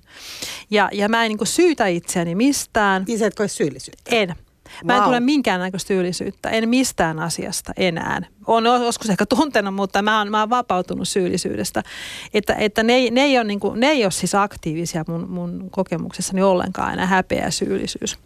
Ja, 0.70 0.88
ja 0.92 1.08
mä 1.08 1.24
en 1.24 1.28
niin 1.28 1.46
syytä 1.46 1.86
itseäni 1.86 2.34
mistään. 2.34 3.04
Niin 3.06 3.18
sä 3.18 3.26
et 3.26 3.34
koe 3.34 3.48
syyllisyyttä? 3.48 4.16
En. 4.16 4.34
Mä 4.84 4.92
en 4.92 4.98
wow. 4.98 5.08
tule 5.08 5.20
minkäännäköistä 5.20 5.88
syyllisyyttä, 5.88 6.50
en 6.50 6.68
mistään 6.68 7.18
asiasta 7.18 7.72
enää. 7.76 8.20
Olen 8.46 8.84
joskus 8.84 9.10
ehkä 9.10 9.26
tuntenut, 9.26 9.74
mutta 9.74 10.02
mä 10.02 10.18
oon, 10.18 10.30
mä 10.30 10.40
oon 10.40 10.50
vapautunut 10.50 11.08
syyllisyydestä. 11.08 11.82
Että, 12.34 12.54
että 12.54 12.82
ne, 12.82 13.10
ne, 13.10 13.22
ei 13.22 13.38
ole 13.38 13.44
niin 13.44 13.60
kuin, 13.60 13.80
ne 13.80 13.86
ei 13.86 14.04
ole 14.04 14.10
siis 14.10 14.34
aktiivisia 14.34 15.04
mun, 15.08 15.30
mun 15.30 15.68
kokemuksessani 15.70 16.42
ollenkaan 16.42 16.92
enää 16.92 17.06
häpeä 17.06 17.44
ja 17.44 17.50
syyllisyys. 17.50 18.18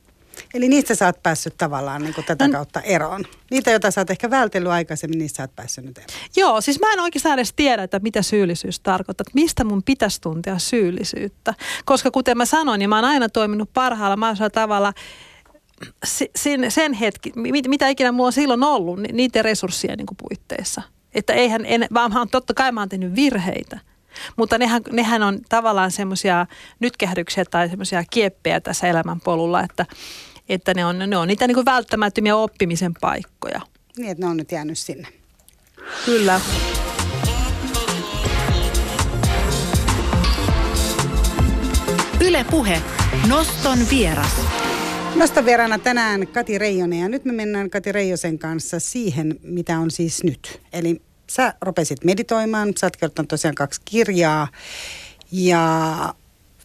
Eli 0.54 0.68
niistä 0.68 0.94
sä 0.94 1.06
oot 1.06 1.22
päässyt 1.22 1.54
tavallaan 1.58 2.02
niin 2.02 2.14
tätä 2.26 2.48
no, 2.48 2.52
kautta 2.52 2.80
eroon. 2.80 3.24
Niitä, 3.50 3.70
joita 3.70 3.90
sä 3.90 4.00
oot 4.00 4.10
ehkä 4.10 4.30
vältellyt 4.30 4.70
aikaisemmin, 4.70 5.18
niistä 5.18 5.36
sä 5.36 5.42
oot 5.42 5.56
päässyt 5.56 5.84
nyt 5.84 5.98
eroon. 5.98 6.10
Joo, 6.36 6.60
siis 6.60 6.80
mä 6.80 6.92
en 6.92 7.00
oikeastaan 7.00 7.34
edes 7.34 7.52
tiedä, 7.52 7.82
että 7.82 7.98
mitä 7.98 8.22
syyllisyys 8.22 8.80
tarkoittaa. 8.80 9.22
Että 9.22 9.40
mistä 9.40 9.64
mun 9.64 9.82
pitäisi 9.82 10.20
tuntea 10.20 10.58
syyllisyyttä. 10.58 11.54
Koska 11.84 12.10
kuten 12.10 12.36
mä 12.36 12.44
sanoin, 12.44 12.78
niin 12.78 12.88
mä 12.88 12.96
oon 12.96 13.04
aina 13.04 13.28
toiminut 13.28 13.70
parhaalla 13.74 14.16
mahdollisella 14.16 14.50
tavalla– 14.50 14.92
sen, 16.36 16.70
sen 16.70 16.92
hetki, 16.92 17.32
mitä 17.68 17.88
ikinä 17.88 18.12
mulla 18.12 18.26
on 18.26 18.32
silloin 18.32 18.62
ollut, 18.62 19.00
niiden 19.00 19.44
resurssien 19.44 19.98
niin 19.98 20.06
puitteissa. 20.28 20.82
Että 21.14 21.32
eihän, 21.32 21.66
en, 21.66 21.86
vaan 21.94 22.28
totta 22.30 22.54
kai 22.54 22.72
mä 22.72 22.80
oon 22.80 22.88
tehnyt 22.88 23.16
virheitä. 23.16 23.80
Mutta 24.36 24.58
nehän, 24.58 24.82
nehän 24.92 25.22
on 25.22 25.38
tavallaan 25.48 25.90
semmoisia 25.90 26.46
nytkähdyksiä 26.80 27.44
tai 27.44 27.68
semmoisia 27.68 28.04
kieppejä 28.10 28.60
tässä 28.60 28.86
elämänpolulla, 28.86 29.62
että, 29.62 29.86
että 30.48 30.74
ne 30.74 30.84
on, 30.84 30.98
ne 30.98 31.16
on 31.16 31.28
niitä 31.28 31.46
niin 31.46 31.64
välttämättömiä 31.64 32.36
oppimisen 32.36 32.94
paikkoja. 33.00 33.60
Niin, 33.96 34.10
että 34.10 34.24
ne 34.24 34.30
on 34.30 34.36
nyt 34.36 34.52
jäänyt 34.52 34.78
sinne. 34.78 35.08
Kyllä. 36.04 36.40
Yle 42.20 42.44
Puhe. 42.50 42.82
Noston 43.28 43.78
vieras. 43.90 44.59
Nostan 45.14 45.44
vieraana 45.44 45.78
tänään 45.78 46.26
Kati 46.28 46.58
Reijonen 46.58 46.98
ja 46.98 47.08
nyt 47.08 47.24
me 47.24 47.32
mennään 47.32 47.70
Kati 47.70 47.92
Reijosen 47.92 48.38
kanssa 48.38 48.80
siihen, 48.80 49.38
mitä 49.42 49.78
on 49.78 49.90
siis 49.90 50.24
nyt. 50.24 50.60
Eli 50.72 51.02
sä 51.30 51.54
rupesit 51.60 52.04
meditoimaan, 52.04 52.72
sä 52.76 52.86
oot 52.86 52.96
kertonut 52.96 53.28
tosiaan 53.28 53.54
kaksi 53.54 53.80
kirjaa 53.84 54.48
ja 55.32 56.14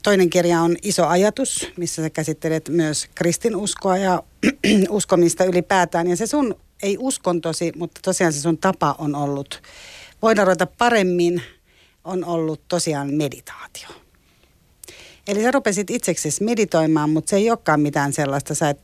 toinen 0.04 0.30
kirja 0.30 0.62
on 0.62 0.76
Iso 0.84 1.08
ajatus, 1.08 1.68
missä 1.78 2.02
sä 2.02 2.10
käsittelet 2.10 2.70
myös 2.70 3.08
kristinuskoa 3.16 3.98
ja 3.98 4.24
uskomista 4.90 5.44
ylipäätään. 5.44 6.08
Ja 6.08 6.16
se 6.16 6.28
sun, 6.28 6.56
ei 6.84 6.98
uskontosi, 7.00 7.72
mutta 7.76 8.02
tosiaan 8.04 8.34
se 8.34 8.42
sun 8.42 8.58
tapa 8.58 8.96
on 8.98 9.16
ollut, 9.16 9.62
voidaan 10.22 10.48
ruveta 10.48 10.68
paremmin, 10.78 11.42
on 12.04 12.26
ollut 12.26 12.62
tosiaan 12.68 13.14
meditaatio. 13.14 14.05
Eli 15.28 15.42
sä 15.42 15.52
rupesit 15.52 15.90
itseksesi 15.90 16.44
meditoimaan, 16.44 17.10
mutta 17.10 17.30
se 17.30 17.36
ei 17.36 17.50
olekaan 17.50 17.82
mitään 17.82 18.14
sellaista, 18.14 18.56
sä 18.56 18.70
et, 18.70 18.80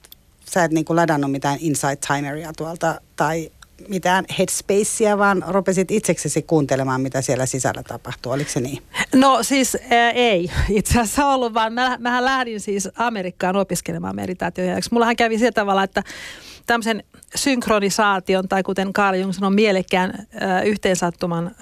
sä 0.45 0.63
et 0.63 0.71
niinku 0.71 0.95
ladannut 0.95 1.31
mitään 1.31 1.57
insight 1.61 2.01
timeria 2.07 2.53
tuolta 2.57 3.01
tai 3.15 3.51
mitään 3.87 4.25
headspacea, 4.39 5.17
vaan 5.17 5.43
rupesit 5.47 5.91
itseksesi 5.91 6.41
kuuntelemaan, 6.41 7.01
mitä 7.01 7.21
siellä 7.21 7.45
sisällä 7.45 7.83
tapahtuu. 7.83 8.31
Oliko 8.31 8.49
se 8.51 8.59
niin? 8.59 8.83
No 9.15 9.43
siis 9.43 9.77
ää, 9.89 10.11
ei 10.11 10.51
itse 10.69 10.99
asiassa 10.99 11.27
ollut, 11.27 11.53
vaan 11.53 11.73
mä, 11.73 11.97
mähän 11.99 12.25
lähdin 12.25 12.59
siis 12.59 12.89
Amerikkaan 12.95 13.55
opiskelemaan 13.55 14.15
meditaatioja. 14.15 14.77
Mullahan 14.91 15.15
kävi 15.15 15.37
sillä 15.37 15.51
tavalla, 15.51 15.83
että 15.83 16.03
tämmöisen 16.65 17.03
synkronisaation 17.35 18.47
tai 18.47 18.63
kuten 18.63 18.93
Carl 18.93 19.17
Jung 19.17 19.33
sanoi, 19.33 19.51
mielekkään 19.51 20.27
ää, 20.39 20.61
yhteensattuman 20.61 21.55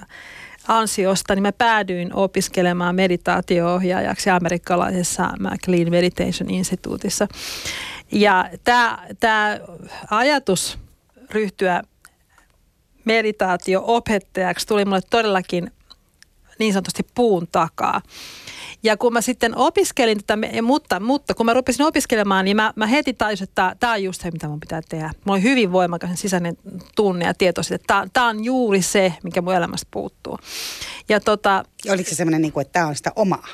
ansiosta, 0.70 1.34
niin 1.34 1.42
mä 1.42 1.52
päädyin 1.52 2.14
opiskelemaan 2.14 2.94
meditaatio-ohjaajaksi 2.94 4.30
amerikkalaisessa 4.30 5.30
McLean 5.38 5.90
Meditation 5.90 6.50
Instituutissa. 6.50 7.28
Ja 8.12 8.50
tämä 9.20 9.60
ajatus 10.10 10.78
ryhtyä 11.30 11.82
meditaatio-opettajaksi 13.04 14.66
tuli 14.66 14.84
mulle 14.84 15.00
todellakin 15.10 15.70
niin 16.60 16.72
sanotusti 16.72 17.02
puun 17.14 17.48
takaa. 17.52 18.00
Ja 18.82 18.96
kun 18.96 19.12
mä 19.12 19.20
sitten 19.20 19.56
opiskelin 19.56 20.18
tätä, 20.26 20.62
mutta, 20.62 21.00
mutta 21.00 21.34
kun 21.34 21.46
mä 21.46 21.54
rupesin 21.54 21.86
opiskelemaan, 21.86 22.44
niin 22.44 22.56
mä, 22.56 22.72
mä 22.76 22.86
heti 22.86 23.14
tajusin, 23.14 23.44
että 23.44 23.76
tämä 23.80 23.92
on 23.92 24.02
just 24.02 24.22
se, 24.22 24.30
mitä 24.30 24.48
mun 24.48 24.60
pitää 24.60 24.80
tehdä. 24.88 25.10
Mulla 25.24 25.36
oli 25.36 25.42
hyvin 25.42 25.72
voimakas 25.72 26.10
sisäinen 26.14 26.58
tunne 26.96 27.24
ja 27.24 27.34
tieto 27.34 27.62
siitä, 27.62 27.74
että 27.74 28.06
tämä 28.12 28.28
on 28.28 28.44
juuri 28.44 28.82
se, 28.82 29.14
mikä 29.22 29.42
mun 29.42 29.54
elämästä 29.54 29.86
puuttuu. 29.90 30.38
Ja 31.08 31.20
tota, 31.20 31.64
Oliko 31.90 32.10
se 32.10 32.14
semmoinen, 32.14 32.42
niin 32.42 32.52
kuin, 32.52 32.62
että 32.62 32.72
tämä 32.72 32.86
on 32.86 32.96
sitä 32.96 33.12
omaa? 33.16 33.46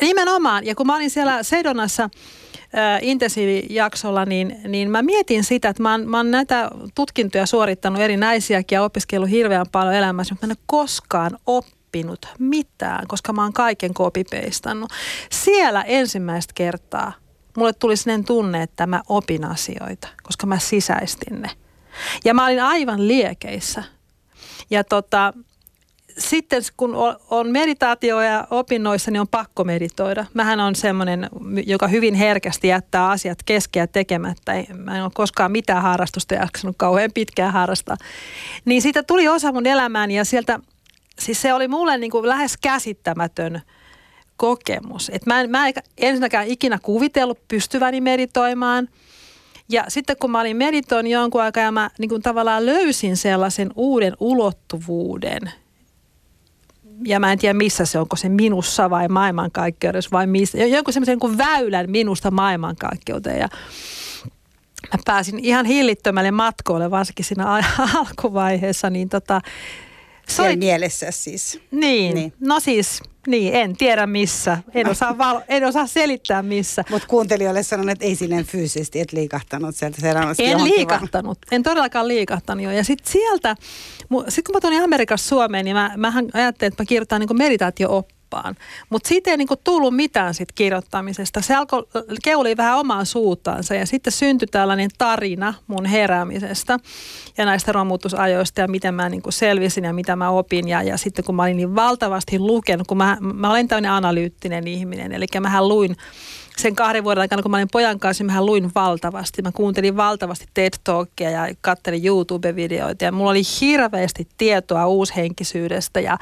Nimenomaan. 0.00 0.66
Ja 0.66 0.74
kun 0.74 0.86
mä 0.86 0.96
olin 0.96 1.10
siellä 1.10 1.42
Sedonassa 1.42 2.04
äh, 2.04 2.98
intensiivijaksolla, 3.02 4.24
niin, 4.24 4.56
niin 4.68 4.90
mä 4.90 5.02
mietin 5.02 5.44
sitä, 5.44 5.68
että 5.68 5.82
mä 5.82 5.90
oon, 5.90 6.08
mä 6.08 6.16
oon 6.16 6.30
näitä 6.30 6.70
tutkintoja 6.94 7.46
suorittanut 7.46 8.00
erinäisiäkin 8.00 8.76
ja 8.76 8.82
opiskellut 8.82 9.30
hirveän 9.30 9.66
paljon 9.72 9.94
elämässä, 9.94 10.34
mutta 10.34 10.46
mä 10.46 10.52
en 10.52 10.56
ole 10.58 10.64
koskaan 10.66 11.38
oppinut 11.46 11.83
oppinut 11.94 12.28
mitään, 12.38 13.06
koska 13.06 13.32
mä 13.32 13.42
oon 13.42 13.52
kaiken 13.52 13.94
kopipeistannut. 13.94 14.90
Siellä 15.30 15.82
ensimmäistä 15.82 16.52
kertaa 16.54 17.12
mulle 17.56 17.72
tuli 17.72 17.96
sellainen 17.96 18.26
tunne, 18.26 18.62
että 18.62 18.86
mä 18.86 19.02
opin 19.08 19.44
asioita, 19.44 20.08
koska 20.22 20.46
mä 20.46 20.58
sisäistin 20.58 21.42
ne. 21.42 21.50
Ja 22.24 22.34
mä 22.34 22.46
olin 22.46 22.62
aivan 22.62 23.08
liekeissä. 23.08 23.84
Ja 24.70 24.84
tota, 24.84 25.32
sitten 26.18 26.62
kun 26.76 26.94
on 27.30 27.50
meditaatio 27.50 28.20
ja 28.20 28.46
opinnoissa, 28.50 29.10
niin 29.10 29.20
on 29.20 29.28
pakko 29.28 29.64
meditoida. 29.64 30.26
Mähän 30.34 30.60
on 30.60 30.74
semmoinen, 30.74 31.28
joka 31.66 31.88
hyvin 31.88 32.14
herkästi 32.14 32.68
jättää 32.68 33.08
asiat 33.08 33.38
keskeä 33.44 33.86
tekemättä. 33.86 34.52
Mä 34.74 34.96
en 34.96 35.02
ole 35.02 35.10
koskaan 35.14 35.52
mitään 35.52 35.82
harrastusta 35.82 36.34
jaksanut 36.34 36.76
kauhean 36.78 37.10
pitkään 37.14 37.52
harrastaa. 37.52 37.96
Niin 38.64 38.82
siitä 38.82 39.02
tuli 39.02 39.28
osa 39.28 39.52
mun 39.52 39.66
elämääni 39.66 40.16
ja 40.16 40.24
sieltä 40.24 40.60
siis 41.18 41.42
se 41.42 41.54
oli 41.54 41.68
mulle 41.68 41.98
niin 41.98 42.10
kuin 42.10 42.28
lähes 42.28 42.56
käsittämätön 42.56 43.60
kokemus. 44.36 45.10
Et 45.14 45.26
mä, 45.26 45.40
en, 45.40 45.50
mä 45.50 45.68
en 45.68 45.74
ensinnäkään 45.98 46.46
ikinä 46.46 46.78
kuvitellut 46.82 47.48
pystyväni 47.48 48.00
meditoimaan. 48.00 48.88
Ja 49.68 49.84
sitten 49.88 50.16
kun 50.20 50.30
mä 50.30 50.40
olin 50.40 50.56
meditoinut 50.56 51.12
jonkun 51.12 51.42
aikaa 51.42 51.62
ja 51.62 51.72
mä 51.72 51.90
niin 51.98 52.08
kuin 52.08 52.22
tavallaan 52.22 52.66
löysin 52.66 53.16
sellaisen 53.16 53.70
uuden 53.76 54.16
ulottuvuuden, 54.20 55.40
ja 57.04 57.20
mä 57.20 57.32
en 57.32 57.38
tiedä 57.38 57.54
missä 57.54 57.84
se, 57.84 57.98
onko 57.98 58.16
se 58.16 58.28
minussa 58.28 58.90
vai 58.90 59.08
maailmankaikkeudessa 59.08 60.10
vai 60.12 60.26
missä, 60.26 60.58
jonkun 60.58 60.92
semmoisen 60.94 61.18
kuin 61.18 61.38
väylän 61.38 61.90
minusta 61.90 62.30
maailmankaikkeuteen. 62.30 63.38
Ja 63.38 63.48
mä 64.92 64.98
pääsin 65.04 65.38
ihan 65.38 65.66
hillittömälle 65.66 66.30
matkoille, 66.30 66.90
varsinkin 66.90 67.24
siinä 67.24 67.62
alkuvaiheessa, 67.98 68.90
niin 68.90 69.08
tota, 69.08 69.40
Soit... 70.28 70.58
mielessä 70.58 71.10
siis. 71.10 71.60
Niin. 71.70 72.14
niin, 72.14 72.32
no 72.40 72.60
siis 72.60 73.02
niin, 73.26 73.54
en 73.54 73.76
tiedä 73.76 74.06
missä. 74.06 74.58
En 74.74 74.88
osaa, 74.88 75.18
val- 75.18 75.40
en 75.48 75.64
osaa 75.64 75.86
selittää 75.86 76.42
missä. 76.42 76.84
Mutta 76.90 77.08
kuuntelijoille 77.08 77.62
sanon, 77.62 77.88
että 77.88 78.04
ei 78.04 78.16
silleen 78.16 78.44
fyysisesti, 78.44 79.00
et 79.00 79.12
liikahtanut 79.12 79.76
sieltä 79.76 79.98
En 80.38 80.64
liikahtanut, 80.64 81.38
en 81.50 81.62
todellakaan 81.62 82.08
liikahtanut 82.08 82.64
jo. 82.64 82.70
Ja 82.70 82.84
sitten 82.84 83.12
sieltä, 83.12 83.56
sitten 84.28 84.44
kun 84.44 84.54
mä 84.54 84.60
tulin 84.60 84.82
Amerikassa 84.82 85.28
Suomeen, 85.28 85.64
niin 85.64 85.76
mä, 85.76 85.94
mähän 85.96 86.28
ajattelin, 86.32 86.72
että 86.72 86.82
mä 86.82 86.86
kirjoitan 86.86 87.20
niin 87.20 87.36
meditaatio 87.36 88.06
vapaan. 88.24 88.56
Mutta 88.90 89.08
siitä 89.08 89.30
ei 89.30 89.36
niinku 89.36 89.56
tullut 89.56 89.96
mitään 89.96 90.34
sit 90.34 90.52
kirjoittamisesta. 90.52 91.40
Se 91.40 91.54
alkoi 91.54 91.86
keuli 92.22 92.56
vähän 92.56 92.78
omaa 92.78 93.04
suuttaansa 93.04 93.74
ja 93.74 93.86
sitten 93.86 94.12
syntyi 94.12 94.48
tällainen 94.48 94.90
tarina 94.98 95.54
mun 95.66 95.86
heräämisestä 95.86 96.78
ja 97.38 97.44
näistä 97.44 97.72
romutusajoista 97.72 98.60
ja 98.60 98.68
miten 98.68 98.94
mä 98.94 99.08
niinku 99.08 99.30
selvisin 99.30 99.84
ja 99.84 99.92
mitä 99.92 100.16
mä 100.16 100.30
opin. 100.30 100.68
Ja, 100.68 100.82
ja 100.82 100.96
sitten 100.96 101.24
kun 101.24 101.34
mä 101.34 101.42
olin 101.42 101.56
niin 101.56 101.74
valtavasti 101.74 102.38
lukenut, 102.38 102.86
kun 102.86 102.96
mä, 102.96 103.16
mä 103.20 103.50
olen 103.50 103.68
tämmöinen 103.68 103.90
analyyttinen 103.90 104.66
ihminen, 104.66 105.12
eli 105.12 105.26
mähän 105.40 105.68
luin 105.68 105.96
sen 106.58 106.76
kahden 106.76 107.04
vuoden 107.04 107.20
aikana, 107.20 107.42
kun 107.42 107.50
mä 107.50 107.56
olin 107.56 107.68
pojan 107.72 108.00
kanssa, 108.00 108.24
niin 108.24 108.32
mä 108.32 108.46
luin 108.46 108.70
valtavasti. 108.74 109.42
Mä 109.42 109.52
kuuntelin 109.52 109.96
valtavasti 109.96 110.46
TED 110.54 110.72
Talkia 110.84 111.30
ja 111.30 111.54
katselin 111.60 112.06
YouTube-videoita 112.06 113.04
ja 113.04 113.12
mulla 113.12 113.30
oli 113.30 113.42
hirveästi 113.60 114.28
tietoa 114.36 114.86
uushenkisyydestä 114.86 116.00
ja 116.00 116.18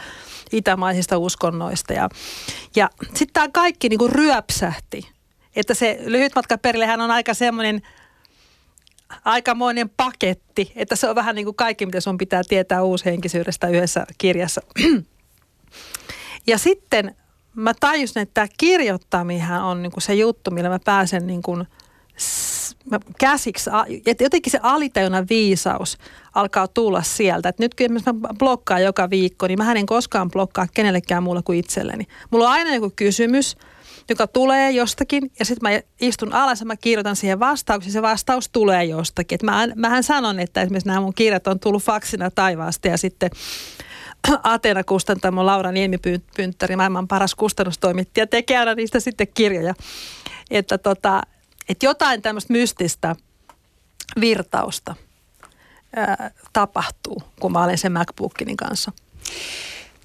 itämaisista 0.52 1.18
uskonnoista. 1.18 1.92
Ja, 1.92 2.08
ja 2.76 2.88
sitten 3.02 3.32
tämä 3.32 3.48
kaikki 3.48 3.88
niin 3.88 3.98
kuin 3.98 4.12
ryöpsähti. 4.12 5.08
Että 5.56 5.74
se 5.74 5.98
lyhyt 6.04 6.34
matka 6.34 6.58
perillehän 6.58 7.00
on 7.00 7.10
aika 7.10 7.34
semmoinen 7.34 7.82
aikamoinen 9.24 9.90
paketti, 9.96 10.72
että 10.76 10.96
se 10.96 11.08
on 11.08 11.14
vähän 11.14 11.34
niin 11.34 11.44
kuin 11.44 11.56
kaikki, 11.56 11.86
mitä 11.86 12.00
sun 12.00 12.18
pitää 12.18 12.42
tietää 12.48 12.82
uushenkisyydestä 12.82 13.68
yhdessä 13.68 14.06
kirjassa. 14.18 14.60
Ja 16.46 16.58
sitten 16.58 17.16
mä 17.54 17.74
tajusin, 17.80 18.22
että 18.22 18.34
tämä 18.34 18.46
kirjoittaminen 18.58 19.62
on 19.62 19.82
niin 19.82 19.92
kuin 19.92 20.02
se 20.02 20.14
juttu, 20.14 20.50
millä 20.50 20.68
mä 20.68 20.78
pääsen 20.84 21.26
niin 21.26 21.42
kuin 21.42 21.66
mä 22.90 22.98
käsiksi, 23.18 23.70
että 24.06 24.24
jotenkin 24.24 24.50
se 24.50 24.58
alitajunnan 24.62 25.26
viisaus 25.30 25.98
alkaa 26.34 26.68
tulla 26.68 27.02
sieltä. 27.02 27.48
Että 27.48 27.62
nyt 27.62 27.74
kun 27.74 28.20
mä 28.20 28.28
blokkaan 28.38 28.82
joka 28.82 29.10
viikko, 29.10 29.46
niin 29.46 29.58
mä 29.58 29.72
en 29.72 29.86
koskaan 29.86 30.30
blokkaa 30.30 30.66
kenellekään 30.74 31.22
muulla 31.22 31.42
kuin 31.42 31.58
itselleni. 31.58 32.06
Mulla 32.30 32.46
on 32.46 32.52
aina 32.52 32.74
joku 32.74 32.92
kysymys, 32.96 33.56
joka 34.08 34.26
tulee 34.26 34.70
jostakin 34.70 35.30
ja 35.38 35.44
sitten 35.44 35.70
mä 35.72 35.80
istun 36.00 36.32
alas 36.32 36.60
ja 36.60 36.66
mä 36.66 36.76
kirjoitan 36.76 37.16
siihen 37.16 37.40
vastauksen. 37.40 37.92
Se 37.92 38.02
vastaus 38.02 38.48
tulee 38.48 38.84
jostakin. 38.84 39.34
Et 39.36 39.42
mä, 39.42 39.68
mähän 39.76 40.02
sanon, 40.02 40.40
että 40.40 40.62
esimerkiksi 40.62 40.88
nämä 40.88 41.00
mun 41.00 41.14
kirjat 41.14 41.46
on 41.46 41.60
tullut 41.60 41.82
faksina 41.82 42.30
taivaasta 42.30 42.88
ja 42.88 42.98
sitten 42.98 43.30
Atena 44.42 44.84
kustantamo 44.84 45.46
Laura 45.46 45.72
Niemipynttäri, 45.72 46.76
maailman 46.76 47.08
paras 47.08 47.34
kustannustoimittaja, 47.34 48.26
tekee 48.26 48.58
aina 48.58 48.74
niistä 48.74 49.00
sitten 49.00 49.28
kirjoja. 49.34 49.74
Että 50.50 50.78
tota, 50.78 51.22
että 51.68 51.86
jotain 51.86 52.22
tämmöistä 52.22 52.52
mystistä 52.52 53.16
virtausta 54.20 54.94
ää, 55.96 56.30
tapahtuu, 56.52 57.22
kun 57.40 57.52
mä 57.52 57.64
olen 57.64 57.78
sen 57.78 57.92
MacBookini 57.92 58.56
kanssa. 58.56 58.92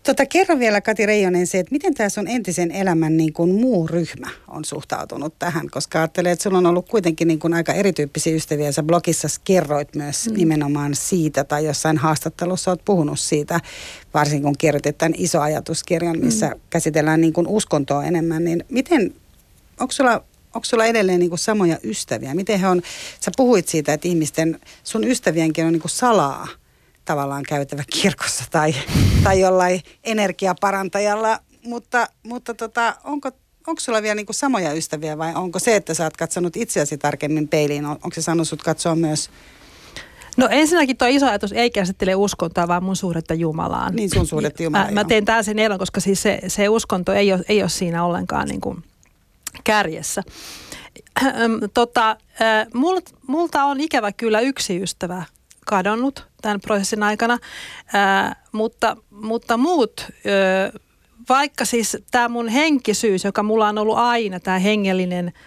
Tota, 0.08 0.26
kerro 0.26 0.60
vielä 0.60 0.82
Kati 0.82 1.06
Reijonen 1.06 1.48
se, 1.48 1.60
että 1.60 1.72
miten 1.72 1.94
tämä 1.94 2.10
sun 2.10 2.28
entisen 2.28 2.72
elämän 2.72 3.18
niin 3.18 3.34
kuin 3.34 3.56
muu 3.56 3.88
ryhmä 3.88 4.30
on 4.48 4.66
suhtautunut 4.66 5.34
tähän, 5.40 5.70
koska 5.72 6.00
ajattelee, 6.00 6.32
että 6.32 6.44
sulla 6.44 6.58
on 6.58 6.66
ollut 6.66 6.90
kuitenkin 6.90 7.28
niin 7.28 7.40
kuin 7.40 7.54
aika 7.54 7.74
erityyppisiä 7.74 8.36
ystäviä. 8.36 8.72
Sä 8.72 8.84
blogissa 8.84 9.28
kerroit 9.44 9.96
myös 9.96 10.30
mm. 10.30 10.38
nimenomaan 10.38 10.96
siitä 10.96 11.44
tai 11.44 11.66
jossain 11.66 11.98
haastattelussa 11.98 12.72
oot 12.72 12.86
puhunut 12.86 13.20
siitä, 13.20 13.60
varsinkin 14.14 14.44
kun 14.44 14.58
kirjoitit 14.58 14.98
tämän 14.98 15.14
iso 15.18 15.42
ajatuskirjan, 15.42 16.20
missä 16.20 16.48
mm. 16.48 16.60
käsitellään 16.70 17.22
niin 17.22 17.34
kuin 17.34 17.48
uskontoa 17.48 18.04
enemmän, 18.04 18.44
niin 18.44 18.66
miten, 18.70 19.14
onko 19.80 19.92
sulla 19.92 20.24
onko 20.56 20.66
sulla 20.66 20.86
edelleen 20.86 21.20
niin 21.20 21.30
kuin 21.30 21.40
samoja 21.40 21.78
ystäviä? 21.84 22.36
Miten 22.36 22.60
he 22.60 22.68
on, 22.68 22.82
sä 23.20 23.32
puhuit 23.38 23.68
siitä, 23.68 23.94
että 23.94 24.08
ihmisten, 24.08 24.60
sun 24.84 25.04
ystävienkin 25.04 25.66
on 25.66 25.74
niin 25.74 25.82
kuin 25.82 25.92
salaa 25.92 26.48
tavallaan 27.08 27.44
käytävä 27.44 27.84
kirkossa 28.02 28.44
tai, 28.52 28.74
tai 29.24 29.40
jollain 29.40 29.82
energiaparantajalla, 30.04 31.40
mutta, 31.64 32.08
mutta 32.24 32.54
tota, 32.54 32.96
onko, 33.04 33.32
onko 33.68 33.80
sulla 33.80 34.02
vielä 34.02 34.16
niin 34.16 34.26
kuin 34.26 34.36
samoja 34.36 34.74
ystäviä 34.74 35.18
vai 35.18 35.34
onko 35.36 35.60
se, 35.60 35.76
että 35.76 35.94
sä 35.94 36.04
oot 36.04 36.18
katsonut 36.18 36.56
itseäsi 36.56 36.98
tarkemmin 36.98 37.48
peiliin, 37.48 37.86
on, 37.86 37.92
onko 37.92 38.14
se 38.14 38.22
saanut 38.22 38.48
sut 38.48 38.64
katsoa 38.64 38.96
myös 38.96 39.30
No 40.38 40.48
ensinnäkin 40.52 40.98
tuo 40.98 41.08
iso 41.08 41.26
ajatus 41.26 41.52
ei 41.52 41.70
käsittele 41.70 42.16
uskontoa, 42.16 42.68
vaan 42.68 42.84
mun 42.84 42.96
suhdetta 42.96 43.34
Jumalaan. 43.34 43.96
Niin 43.96 44.10
sun 44.14 44.28
suhdetta 44.28 44.64
Jumalaan. 44.64 44.94
Mä, 44.94 45.04
mä 45.04 45.08
teen 45.08 45.26
sen 45.42 45.60
eron, 45.60 45.80
koska 45.80 46.00
siis 46.00 46.22
se, 46.22 46.40
se 46.48 46.70
uskonto 46.70 47.14
ei 47.14 47.34
ole, 47.34 47.44
ei 47.50 47.62
ole 47.62 47.70
siinä 47.70 48.04
ollenkaan 48.04 48.48
niin 48.48 48.62
kuin 48.62 48.84
kärjessä. 49.64 50.24
Tota, 51.74 52.18
multa, 52.74 53.12
multa 53.28 53.64
on 53.64 53.82
ikävä 53.82 54.12
kyllä 54.12 54.40
yksi 54.40 54.82
ystävä 54.82 55.24
kadonnut 55.70 56.28
tämän 56.42 56.62
prosessin 56.62 57.04
aikana, 57.04 57.38
mutta, 58.52 58.98
mutta 59.10 59.58
muut, 59.58 60.06
vaikka 61.30 61.66
siis 61.66 61.98
tämä 62.12 62.30
mun 62.30 62.48
henkisyys, 62.48 63.24
joka 63.24 63.44
mulla 63.44 63.68
on 63.68 63.78
ollut 63.78 63.98
aina, 63.98 64.40
tämä 64.40 64.60
hengellinen– 64.60 65.34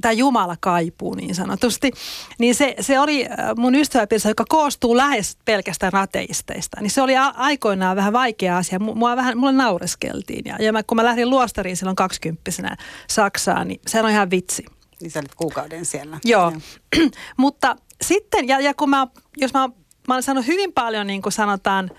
tämä 0.00 0.12
Jumala 0.12 0.56
kaipuu 0.60 1.14
niin 1.14 1.34
sanotusti, 1.34 1.90
niin 2.38 2.54
se, 2.54 2.74
se 2.80 3.00
oli 3.00 3.26
mun 3.56 3.74
ystäväpiirissä, 3.74 4.28
joka 4.28 4.44
koostuu 4.48 4.96
lähes 4.96 5.36
pelkästään 5.44 5.94
ateisteista. 5.94 6.80
Niin 6.80 6.90
se 6.90 7.02
oli 7.02 7.16
a- 7.16 7.34
aikoinaan 7.36 7.96
vähän 7.96 8.12
vaikea 8.12 8.56
asia. 8.56 8.78
Mua 8.78 9.16
vähän, 9.16 9.38
mulle 9.38 9.52
naureskeltiin. 9.52 10.42
Ja, 10.44 10.56
ja 10.60 10.72
mä, 10.72 10.82
kun 10.82 10.96
mä 10.96 11.04
lähdin 11.04 11.30
luostariin 11.30 11.76
silloin 11.76 11.96
kaksikymppisenä 11.96 12.76
Saksaan, 13.08 13.68
niin 13.68 13.80
se 13.86 14.00
on 14.00 14.10
ihan 14.10 14.30
vitsi. 14.30 14.64
Niin 15.02 15.10
sä 15.10 15.18
olit 15.18 15.34
kuukauden 15.34 15.84
siellä. 15.84 16.18
Joo, 16.24 16.52
mutta 17.36 17.76
sitten, 18.02 18.48
ja, 18.48 18.60
ja 18.60 18.74
kun 18.74 18.90
mä, 18.90 19.06
jos 19.36 19.54
mä, 19.54 19.68
mä 20.08 20.14
olen 20.14 20.22
saanut 20.22 20.46
hyvin 20.46 20.72
paljon, 20.72 21.06
niin 21.06 21.22
kuin 21.22 21.32
sanotaan, 21.32 21.90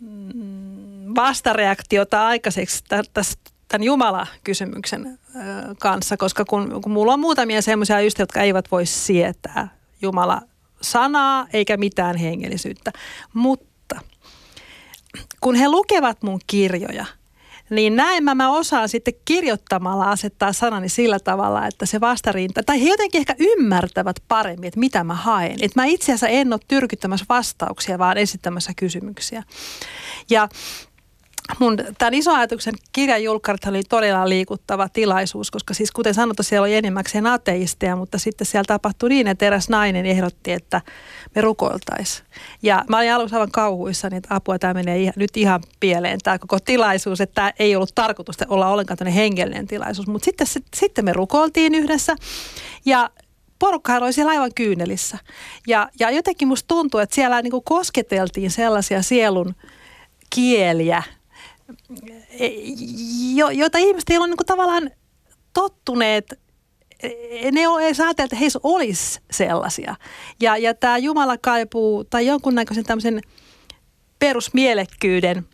mm, 0.00 1.14
vastareaktiota 1.14 2.26
aikaiseksi 2.26 2.84
tämän 3.68 3.82
Jumala-kysymyksen 3.82 5.18
kanssa, 5.78 6.16
koska 6.16 6.44
kun, 6.44 6.82
kun 6.82 6.92
mulla 6.92 7.12
on 7.12 7.20
muutamia 7.20 7.62
semmoisia 7.62 8.00
ystäviä, 8.00 8.22
jotka 8.22 8.40
eivät 8.40 8.70
voi 8.70 8.86
sietää 8.86 9.68
Jumala 10.02 10.42
sanaa 10.80 11.46
eikä 11.52 11.76
mitään 11.76 12.16
hengellisyyttä, 12.16 12.92
mutta 13.34 14.00
kun 15.40 15.54
he 15.54 15.68
lukevat 15.68 16.22
mun 16.22 16.40
kirjoja– 16.46 17.06
niin 17.70 17.96
näin 17.96 18.24
mä, 18.24 18.34
mä 18.34 18.50
osaan 18.50 18.88
sitten 18.88 19.14
kirjoittamalla 19.24 20.10
asettaa 20.10 20.52
sanani 20.52 20.88
sillä 20.88 21.18
tavalla, 21.20 21.66
että 21.66 21.86
se 21.86 22.00
vastarinta, 22.00 22.62
tai 22.62 22.82
he 22.82 22.88
jotenkin 22.88 23.18
ehkä 23.18 23.34
ymmärtävät 23.38 24.16
paremmin, 24.28 24.68
että 24.68 24.80
mitä 24.80 25.04
mä 25.04 25.14
haen. 25.14 25.52
Että 25.52 25.80
mä 25.80 25.84
itse 25.84 26.04
asiassa 26.04 26.28
en 26.28 26.52
ole 26.52 26.60
tyrkyttämässä 26.68 27.26
vastauksia, 27.28 27.98
vaan 27.98 28.18
esittämässä 28.18 28.72
kysymyksiä. 28.76 29.42
Ja 30.30 30.48
mun 31.58 31.76
tämän 31.98 32.14
iso 32.14 32.34
ajatuksen 32.34 32.74
kirjan 32.92 33.22
julkkarit 33.22 33.64
oli 33.64 33.82
todella 33.82 34.28
liikuttava 34.28 34.88
tilaisuus, 34.88 35.50
koska 35.50 35.74
siis 35.74 35.90
kuten 35.90 36.14
sanottu, 36.14 36.42
siellä 36.42 36.64
oli 36.64 36.74
enimmäkseen 36.74 37.26
ateisteja, 37.26 37.96
mutta 37.96 38.18
sitten 38.18 38.46
siellä 38.46 38.64
tapahtui 38.66 39.08
niin, 39.08 39.28
että 39.28 39.46
eräs 39.46 39.68
nainen 39.68 40.06
ehdotti, 40.06 40.52
että 40.52 40.80
me 41.34 41.40
rukoiltaisiin. 41.40 42.26
Ja 42.62 42.84
mä 42.88 42.98
olin 42.98 43.12
aluksi 43.12 43.34
aivan 43.34 43.50
kauhuissani, 43.50 44.16
että 44.16 44.34
apua, 44.34 44.58
tämä 44.58 44.74
menee 44.74 44.98
ihan, 44.98 45.12
nyt 45.16 45.36
ihan 45.36 45.62
pieleen 45.80 46.18
tämä 46.22 46.38
koko 46.38 46.58
tilaisuus, 46.60 47.20
että 47.20 47.34
tämä 47.34 47.52
ei 47.58 47.76
ollut 47.76 47.94
tarkoitus 47.94 48.36
olla 48.48 48.68
ollenkaan 48.68 48.98
tämmöinen 48.98 49.22
hengellinen 49.22 49.66
tilaisuus. 49.66 50.08
Mutta 50.08 50.24
sitten, 50.24 50.46
sitten 50.74 51.04
me 51.04 51.12
rukoiltiin 51.12 51.74
yhdessä 51.74 52.16
ja 52.84 53.10
porukka 53.58 53.96
oli 53.96 54.12
siellä 54.12 54.30
aivan 54.30 54.54
kyynelissä. 54.54 55.18
Ja, 55.66 55.88
ja 56.00 56.10
jotenkin 56.10 56.48
musta 56.48 56.68
tuntuu, 56.68 57.00
että 57.00 57.14
siellä 57.14 57.42
niin 57.42 57.52
kosketeltiin 57.64 58.50
sellaisia 58.50 59.02
sielun 59.02 59.54
kieliä, 60.34 61.02
Jo, 63.34 63.50
joita 63.50 63.78
ihmiset 63.78 64.10
ei 64.10 64.18
ole 64.18 64.26
niin 64.26 64.36
kuin 64.36 64.46
tavallaan 64.46 64.90
tottuneet 65.52 66.40
e, 67.02 67.50
ne 67.50 67.68
on 67.68 67.82
edes 67.82 68.00
ajatella, 68.00 68.24
että 68.24 68.36
heissä 68.36 68.58
olisi 68.62 69.20
sellaisia. 69.30 69.94
Ja, 70.40 70.56
ja 70.56 70.74
tämä 70.74 70.98
Jumala 70.98 71.38
kaipuu, 71.38 72.04
tai 72.04 72.26
jonkunnäköisen 72.26 72.84
tämmöisen 72.84 73.20
perusmielekkyyden 74.18 75.46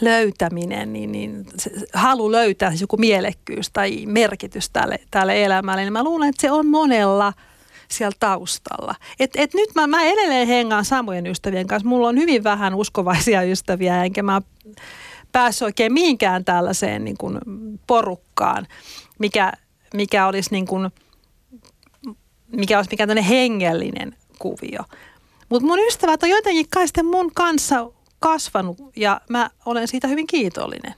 löytäminen, 0.00 0.92
niin, 0.92 1.12
niin 1.12 1.46
se, 1.58 1.70
halu 1.94 2.32
löytää 2.32 2.70
siis 2.70 2.80
joku 2.80 2.96
mielekkyys 2.96 3.70
tai 3.72 4.06
merkitys 4.06 4.70
tälle, 4.70 4.98
tälle 5.10 5.44
elämälle, 5.44 5.82
niin 5.82 5.92
mä 5.92 6.04
luulen, 6.04 6.28
että 6.28 6.40
se 6.40 6.50
on 6.50 6.66
monella 6.66 7.32
siellä 7.88 8.16
taustalla. 8.20 8.94
Et, 9.20 9.30
et 9.36 9.54
nyt 9.54 9.74
mä, 9.74 9.86
mä 9.86 10.02
edelleen 10.04 10.48
hengaan 10.48 10.84
samojen 10.84 11.26
ystävien 11.26 11.66
kanssa. 11.66 11.88
Mulla 11.88 12.08
on 12.08 12.18
hyvin 12.18 12.44
vähän 12.44 12.74
uskovaisia 12.74 13.42
ystäviä, 13.42 14.04
enkä 14.04 14.22
mä 14.22 14.42
päässyt 15.34 15.66
oikein 15.66 15.92
mihinkään 15.92 16.44
tällaiseen 16.44 17.04
niin 17.04 17.16
kuin 17.18 17.38
porukkaan, 17.86 18.66
mikä, 19.18 19.52
mikä 19.94 20.26
olisi 20.26 20.50
niin 20.50 20.66
kuin, 20.66 20.90
mikä 22.52 22.78
olisi 22.78 22.90
mikään 22.90 23.18
hengellinen 23.18 24.16
kuvio. 24.38 24.84
Mutta 25.48 25.66
mun 25.66 25.78
ystävät 25.88 26.22
on 26.22 26.28
jotenkin 26.28 26.66
kai 26.68 26.88
sitten 26.88 27.06
mun 27.06 27.30
kanssa 27.34 27.90
kasvanut 28.20 28.78
ja 28.96 29.20
mä 29.28 29.50
olen 29.66 29.88
siitä 29.88 30.08
hyvin 30.08 30.26
kiitollinen. 30.26 30.94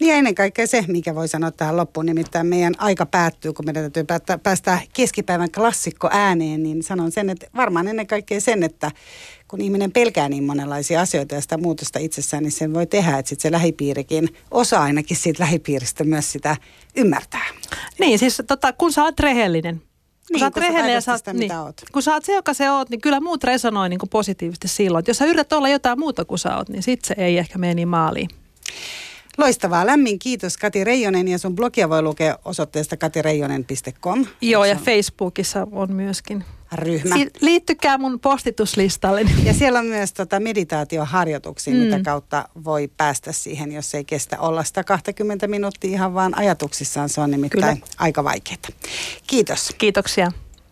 Niin 0.00 0.08
ja 0.08 0.16
ennen 0.16 0.34
kaikkea 0.34 0.66
se, 0.66 0.84
mikä 0.88 1.14
voi 1.14 1.28
sanoa 1.28 1.50
tähän 1.50 1.76
loppuun, 1.76 2.06
nimittäin 2.06 2.46
meidän 2.46 2.74
aika 2.78 3.06
päättyy, 3.06 3.52
kun 3.52 3.64
meidän 3.64 3.82
täytyy 3.82 4.04
päästä, 4.04 4.38
päästä 4.38 4.78
keskipäivän 4.92 5.50
klassikko 5.50 6.08
ääneen, 6.12 6.62
niin 6.62 6.82
sanon 6.82 7.12
sen, 7.12 7.30
että 7.30 7.46
varmaan 7.56 7.88
ennen 7.88 8.06
kaikkea 8.06 8.40
sen, 8.40 8.62
että 8.62 8.90
kun 9.54 9.60
ihminen 9.60 9.92
pelkää 9.92 10.28
niin 10.28 10.44
monenlaisia 10.44 11.00
asioita 11.00 11.34
ja 11.34 11.40
sitä 11.40 11.58
muutosta 11.58 11.98
itsessään, 11.98 12.42
niin 12.42 12.52
sen 12.52 12.74
voi 12.74 12.86
tehdä, 12.86 13.18
että 13.18 13.28
sit 13.28 13.40
se 13.40 13.52
lähipiirikin, 13.52 14.28
osa 14.50 14.82
ainakin 14.82 15.16
siitä 15.16 15.42
lähipiiristä 15.42 16.04
myös 16.04 16.32
sitä 16.32 16.56
ymmärtää. 16.96 17.46
Niin, 17.98 18.18
siis 18.18 18.42
tota, 18.46 18.72
kun 18.72 18.92
sä 18.92 19.04
oot 19.04 19.20
rehellinen, 19.20 19.78
kun 19.78 19.86
niin, 20.32 20.40
sä 20.40 20.46
oot 20.46 20.56
rehellinen 20.56 20.94
ja 20.94 21.00
sä 21.00 21.18
sitä, 21.18 21.32
niin, 21.32 21.56
oot. 21.56 21.82
kun 21.92 22.02
sä 22.02 22.12
oot 22.12 22.24
se, 22.24 22.34
joka 22.34 22.54
se 22.54 22.70
oot, 22.70 22.90
niin 22.90 23.00
kyllä 23.00 23.20
muut 23.20 23.44
resonoi 23.44 23.88
niin 23.88 23.98
kuin 23.98 24.10
positiivisesti 24.10 24.68
silloin. 24.68 25.00
Et 25.00 25.08
jos 25.08 25.18
sä 25.18 25.24
yrität 25.24 25.52
olla 25.52 25.68
jotain 25.68 25.98
muuta 25.98 26.24
kuin 26.24 26.38
sä 26.38 26.56
oot, 26.56 26.68
niin 26.68 26.82
sit 26.82 27.04
se 27.04 27.14
ei 27.18 27.38
ehkä 27.38 27.58
mene 27.58 27.74
niin 27.74 27.88
maaliin. 27.88 28.28
Loistavaa. 29.38 29.86
Lämmin 29.86 30.18
kiitos 30.18 30.56
Kati 30.56 30.84
Reijonen 30.84 31.28
ja 31.28 31.38
sun 31.38 31.54
blogia 31.54 31.88
voi 31.88 32.02
lukea 32.02 32.38
osoitteesta 32.44 32.96
katireijonen.com. 32.96 34.26
Joo 34.40 34.64
ja 34.64 34.76
Facebookissa 34.76 35.66
on 35.72 35.92
myöskin 35.92 36.44
ryhmä. 36.76 37.14
Si- 37.14 37.30
liittykää 37.40 37.98
mun 37.98 38.20
postituslistalle. 38.20 39.20
Ja 39.44 39.54
siellä 39.54 39.78
on 39.78 39.86
myös 39.86 40.12
tota 40.12 40.40
meditaatioharjoituksia, 40.40 41.74
mm. 41.74 41.80
mitä 41.80 42.00
kautta 42.04 42.48
voi 42.64 42.90
päästä 42.96 43.32
siihen, 43.32 43.72
jos 43.72 43.94
ei 43.94 44.04
kestä 44.04 44.40
olla 44.40 44.64
sitä 44.64 44.84
20 44.84 45.48
minuuttia 45.48 45.90
ihan 45.90 46.14
vaan 46.14 46.38
ajatuksissaan. 46.38 47.08
Se 47.08 47.20
on 47.20 47.30
nimittäin 47.30 47.76
Kyllä. 47.80 47.92
aika 47.98 48.24
vaikeaa. 48.24 48.58
Kiitos. 49.26 49.74
Kiitoksia. 49.78 50.32